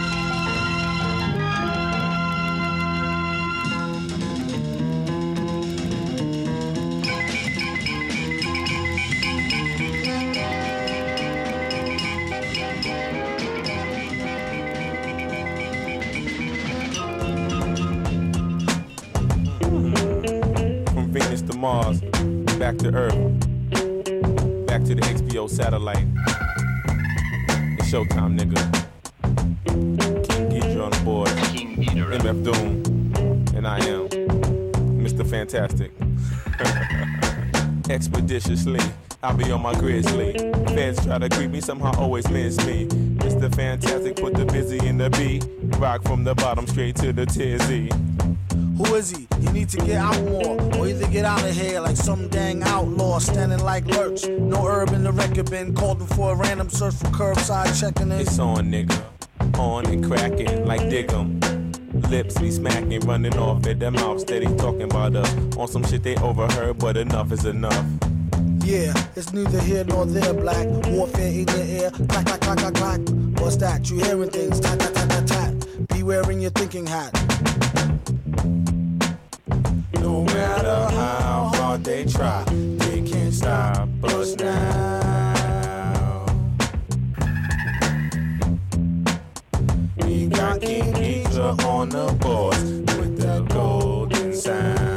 I'll 39.23 39.37
be 39.37 39.51
on 39.51 39.61
my 39.61 39.73
grizzly. 39.75 40.33
Fans 40.73 41.05
try 41.05 41.19
to 41.19 41.29
creep 41.29 41.51
me, 41.51 41.61
somehow 41.61 41.91
always 41.99 42.27
miss 42.29 42.57
me. 42.65 42.87
Mr. 42.87 43.53
Fantastic, 43.53 44.15
put 44.15 44.33
the 44.33 44.45
busy 44.45 44.79
in 44.87 44.97
the 44.97 45.11
B. 45.11 45.41
Rock 45.77 46.01
from 46.03 46.23
the 46.23 46.33
bottom 46.33 46.65
straight 46.65 46.95
to 46.97 47.13
the 47.13 47.27
tizzy. 47.27 47.91
Who 48.77 48.95
is 48.95 49.11
he? 49.11 49.27
You 49.39 49.51
need 49.51 49.69
to 49.69 49.77
get 49.77 49.97
out 49.97 50.19
more, 50.23 50.59
or 50.75 50.87
either 50.87 51.07
get 51.07 51.23
out 51.23 51.43
of 51.43 51.55
here 51.55 51.79
like 51.81 51.97
some 51.97 52.29
dang 52.29 52.63
outlaw 52.63 53.19
standing 53.19 53.59
like 53.59 53.85
lurch. 53.85 54.27
No 54.27 54.65
herb 54.65 54.89
in 54.89 55.03
the 55.03 55.11
record 55.11 55.51
bin, 55.51 55.75
called 55.75 56.07
for 56.15 56.33
a 56.33 56.35
random 56.35 56.69
search 56.71 56.95
for 56.95 57.07
curbside 57.07 57.79
checking 57.79 58.11
in. 58.11 58.21
It's 58.21 58.39
on, 58.39 58.71
nigga. 58.71 59.03
On 59.59 59.85
and 59.85 60.03
cracking 60.03 60.65
like 60.65 60.81
Diggum. 60.81 61.39
Lips 62.09 62.39
be 62.39 62.49
smacking, 62.49 63.01
running 63.01 63.37
off 63.37 63.67
at 63.67 63.79
their 63.79 63.91
mouth, 63.91 64.21
steady 64.21 64.47
talking 64.55 64.83
about 64.83 65.15
us. 65.15 65.57
On 65.57 65.67
some 65.67 65.83
shit 65.83 66.01
they 66.01 66.15
overheard, 66.15 66.79
but 66.79 66.97
enough 66.97 67.31
is 67.31 67.45
enough. 67.45 67.85
Yeah, 68.63 68.93
it's 69.15 69.33
neither 69.33 69.59
here 69.59 69.83
nor 69.83 70.05
there, 70.05 70.33
black. 70.33 70.67
Warfare 70.87 71.27
in 71.27 71.47
your 71.47 71.65
ear, 71.65 71.91
clack, 71.91 72.25
clack, 72.25 72.41
clack, 72.41 72.57
clack, 72.59 72.73
clack. 72.75 72.99
What's 73.39 73.57
that? 73.57 73.89
You 73.89 73.97
hearing 73.97 74.29
things, 74.29 74.59
tat, 74.59 74.79
tat, 74.79 74.93
tat, 74.93 75.09
tat, 75.09 75.27
tat. 75.27 75.87
Be 75.89 76.03
wearing 76.03 76.39
your 76.39 76.51
thinking 76.51 76.85
hat. 76.85 77.11
No 79.95 80.23
matter 80.25 80.95
how 80.95 81.51
hard 81.55 81.83
they 81.83 82.05
try, 82.05 82.43
they 82.45 83.01
can't 83.01 83.33
stop 83.33 83.89
us 84.03 84.35
now. 84.35 86.25
We 89.97 90.27
got 90.27 90.61
King 90.61 90.93
Geezer 90.93 91.55
on 91.65 91.89
the 91.89 92.15
boards 92.19 92.63
with 92.63 93.17
the 93.19 93.41
golden 93.49 94.35
sound. 94.35 94.90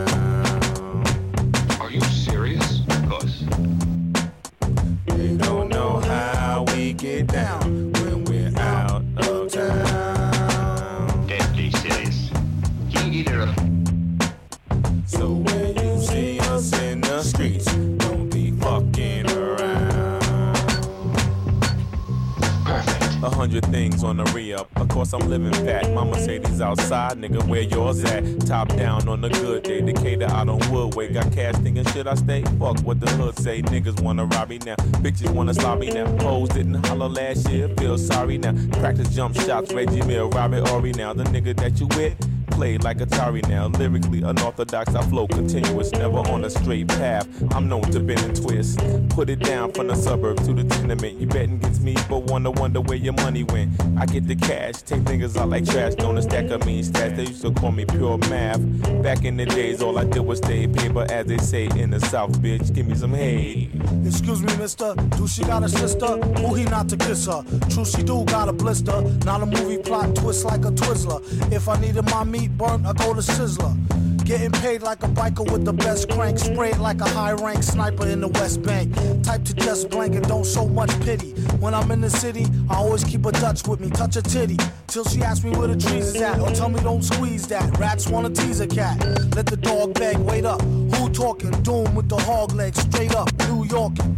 Hundred 23.45 23.67
things 23.67 24.03
on 24.03 24.17
the 24.17 24.25
re-up. 24.33 24.71
Of 24.77 24.89
course 24.89 25.13
I'm 25.13 25.29
living 25.29 25.53
fat. 25.53 25.93
My 25.93 26.03
Mercedes 26.03 26.63
outside, 26.63 27.19
nigga, 27.19 27.47
where 27.47 27.61
yours 27.61 28.03
at? 28.05 28.41
Top 28.47 28.69
down 28.69 29.07
on 29.07 29.23
a 29.23 29.29
good 29.29 29.65
day. 29.65 29.83
Decatur 29.83 30.25
out 30.31 30.49
on 30.49 30.59
Woodway. 30.61 31.13
Got 31.13 31.31
cash 31.31 31.55
thinking 31.57 31.85
should 31.89 32.09
I 32.09 32.15
stay? 32.15 32.41
Fuck 32.59 32.81
what 32.81 33.01
the 33.01 33.11
hood 33.11 33.39
say. 33.39 33.61
Niggas 33.61 34.01
wanna 34.01 34.25
rob 34.25 34.49
me 34.49 34.61
now. 34.65 34.77
Bitches 35.05 35.31
wanna 35.31 35.53
slob 35.53 35.81
me 35.81 35.91
now. 35.91 36.07
Hoes 36.23 36.49
didn't 36.49 36.87
holler 36.87 37.11
last 37.11 37.51
year. 37.51 37.69
Feel 37.77 37.99
sorry 37.99 38.39
now. 38.39 38.55
Practice 38.81 39.15
jump 39.15 39.37
shots. 39.39 39.75
Reggie 39.75 40.01
Mill, 40.07 40.31
Robert 40.31 40.67
Horry 40.69 40.93
now. 40.93 41.13
The 41.13 41.25
nigga 41.25 41.55
that 41.59 41.79
you 41.79 41.87
with 41.89 42.17
played 42.55 42.85
like 42.85 42.99
Atari 42.99 43.47
now. 43.49 43.67
Lyrically 43.67 44.23
unorthodox, 44.23 44.95
I 44.95 45.03
flow 45.03 45.27
continuous, 45.27 45.91
never 45.93 46.19
on 46.19 46.45
a 46.45 46.51
straight 46.51 46.89
path. 46.89 47.27
I'm 47.53 47.69
known 47.69 47.83
to 47.91 48.01
bend 48.01 48.21
and 48.21 48.37
twist. 48.37 48.79
Put 49.11 49.29
it 49.29 49.41
down 49.41 49.73
from 49.73 49.89
the 49.89 49.95
suburb 49.95 50.39
to 50.45 50.55
the 50.55 50.65
tenement. 50.65 51.21
You 51.21 51.27
betting 51.27 51.59
gets 51.59 51.81
me, 51.81 51.95
but 52.09 52.25
wanna 52.31 52.51
wonder 52.51 52.81
where 52.81 52.97
your 52.97 53.13
money 53.15 53.43
went. 53.45 53.71
I 53.99 54.07
get 54.07 54.27
the 54.27 54.37
cash, 54.37 54.83
take 54.83 55.03
niggas 55.03 55.37
out 55.37 55.49
like 55.49 55.67
trash, 55.67 55.95
don't 55.95 56.17
a 56.17 56.23
stack 56.23 56.51
of 56.51 56.65
mean 56.65 56.85
stats. 56.85 57.17
They 57.17 57.25
used 57.25 57.43
to 57.43 57.53
call 57.53 57.73
me 57.73 57.85
pure 57.85 58.19
math. 58.31 58.61
Back 59.03 59.25
in 59.25 59.37
the 59.37 59.47
days, 59.47 59.83
all 59.83 59.99
I 59.99 60.05
did 60.05 60.21
was 60.21 60.39
stay 60.39 60.67
paper, 60.67 61.07
as 61.11 61.27
they 61.27 61.39
say 61.39 61.67
in 61.77 61.91
the 61.91 62.01
South, 62.01 62.33
bitch. 62.41 62.73
Give 62.75 62.87
me 62.87 62.95
some 62.95 63.15
hay. 63.15 63.71
Excuse 64.07 64.43
me, 64.43 64.57
mister. 64.57 64.95
Do 65.17 65.27
she 65.27 65.43
got 65.43 65.63
a 65.63 65.69
sister? 65.69 66.07
Who 66.07 66.55
he 66.55 66.65
not 66.65 66.89
to 66.91 66.97
kiss 66.97 67.27
her? 67.27 67.45
True, 67.71 67.85
she 67.85 68.03
do 68.03 68.25
got 68.25 68.49
a 68.49 68.53
blister. 68.53 69.01
Not 69.25 69.43
a 69.43 69.47
movie 69.47 69.79
plot 69.79 70.15
twist 70.15 70.45
like 70.45 70.65
a 70.65 70.71
Twizzler. 70.71 71.21
If 71.53 71.69
I 71.69 71.81
needed 71.81 72.05
my 72.11 72.25
meat 72.25 72.44
burnt, 72.49 72.87
I 72.87 72.93
go 72.93 73.15
to 73.15 73.21
Sizzler. 73.21 73.77
Getting 74.25 74.53
paid 74.53 74.81
like 74.81 75.03
a 75.03 75.09
biker 75.09 75.51
with 75.53 75.67
the 75.67 75.73
best 75.75 76.09
crank. 76.09 76.39
Sprayed 76.39 76.79
like 76.79 77.01
a 77.03 77.09
high 77.09 77.33
rank 77.33 77.63
sniper 77.63 78.07
in 78.07 78.21
the 78.21 78.29
West 78.29 78.63
Bank. 78.63 78.95
Type 79.23 79.45
to 79.45 79.53
just 79.53 79.91
blank 79.91 80.15
and 80.15 80.27
don't 80.27 80.47
show 80.47 80.67
much 80.67 80.89
pity. 81.01 81.33
When 81.61 81.75
I'm 81.75 81.91
in 81.91 82.01
the 82.01 82.09
city, 82.09 82.47
I 82.71 82.77
always 82.77 83.05
keep 83.05 83.27
a 83.27 83.33
Dutch 83.33 83.69
with 83.69 83.81
me. 83.81 83.91
Touch 83.91 84.17
a 84.17 84.23
titty. 84.23 84.57
Till 84.87 85.05
she 85.05 85.21
asks 85.21 85.45
me 85.45 85.51
where 85.51 85.69
the 85.69 85.77
trees 85.77 86.15
is 86.15 86.23
at. 86.23 86.41
Or 86.41 86.51
tell 86.53 86.71
me 86.71 86.81
don't 86.81 87.03
squeeze 87.05 87.47
that. 87.49 87.79
Rats 87.79 88.09
wanna 88.09 88.31
tease 88.31 88.61
a 88.61 88.67
cat. 88.67 88.99
Let 89.37 89.45
the 89.45 89.59
dog 89.59 89.93
beg, 89.93 90.17
wait 90.17 90.47
up. 90.47 90.63
Who 90.63 91.11
talking? 91.11 91.51
Doom 91.63 91.95
with 91.95 92.09
the 92.09 92.17
hog 92.17 92.53
legs. 92.55 92.81
Straight 92.81 93.15
up. 93.15 93.31
New 93.41 93.67
Yorkin'. 93.67 94.17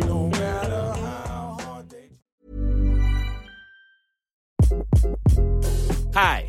No 0.00 0.28
matter 0.30 0.92
how 0.92 1.56
hard 1.60 1.88
they 1.88 2.08
Hi, 6.14 6.48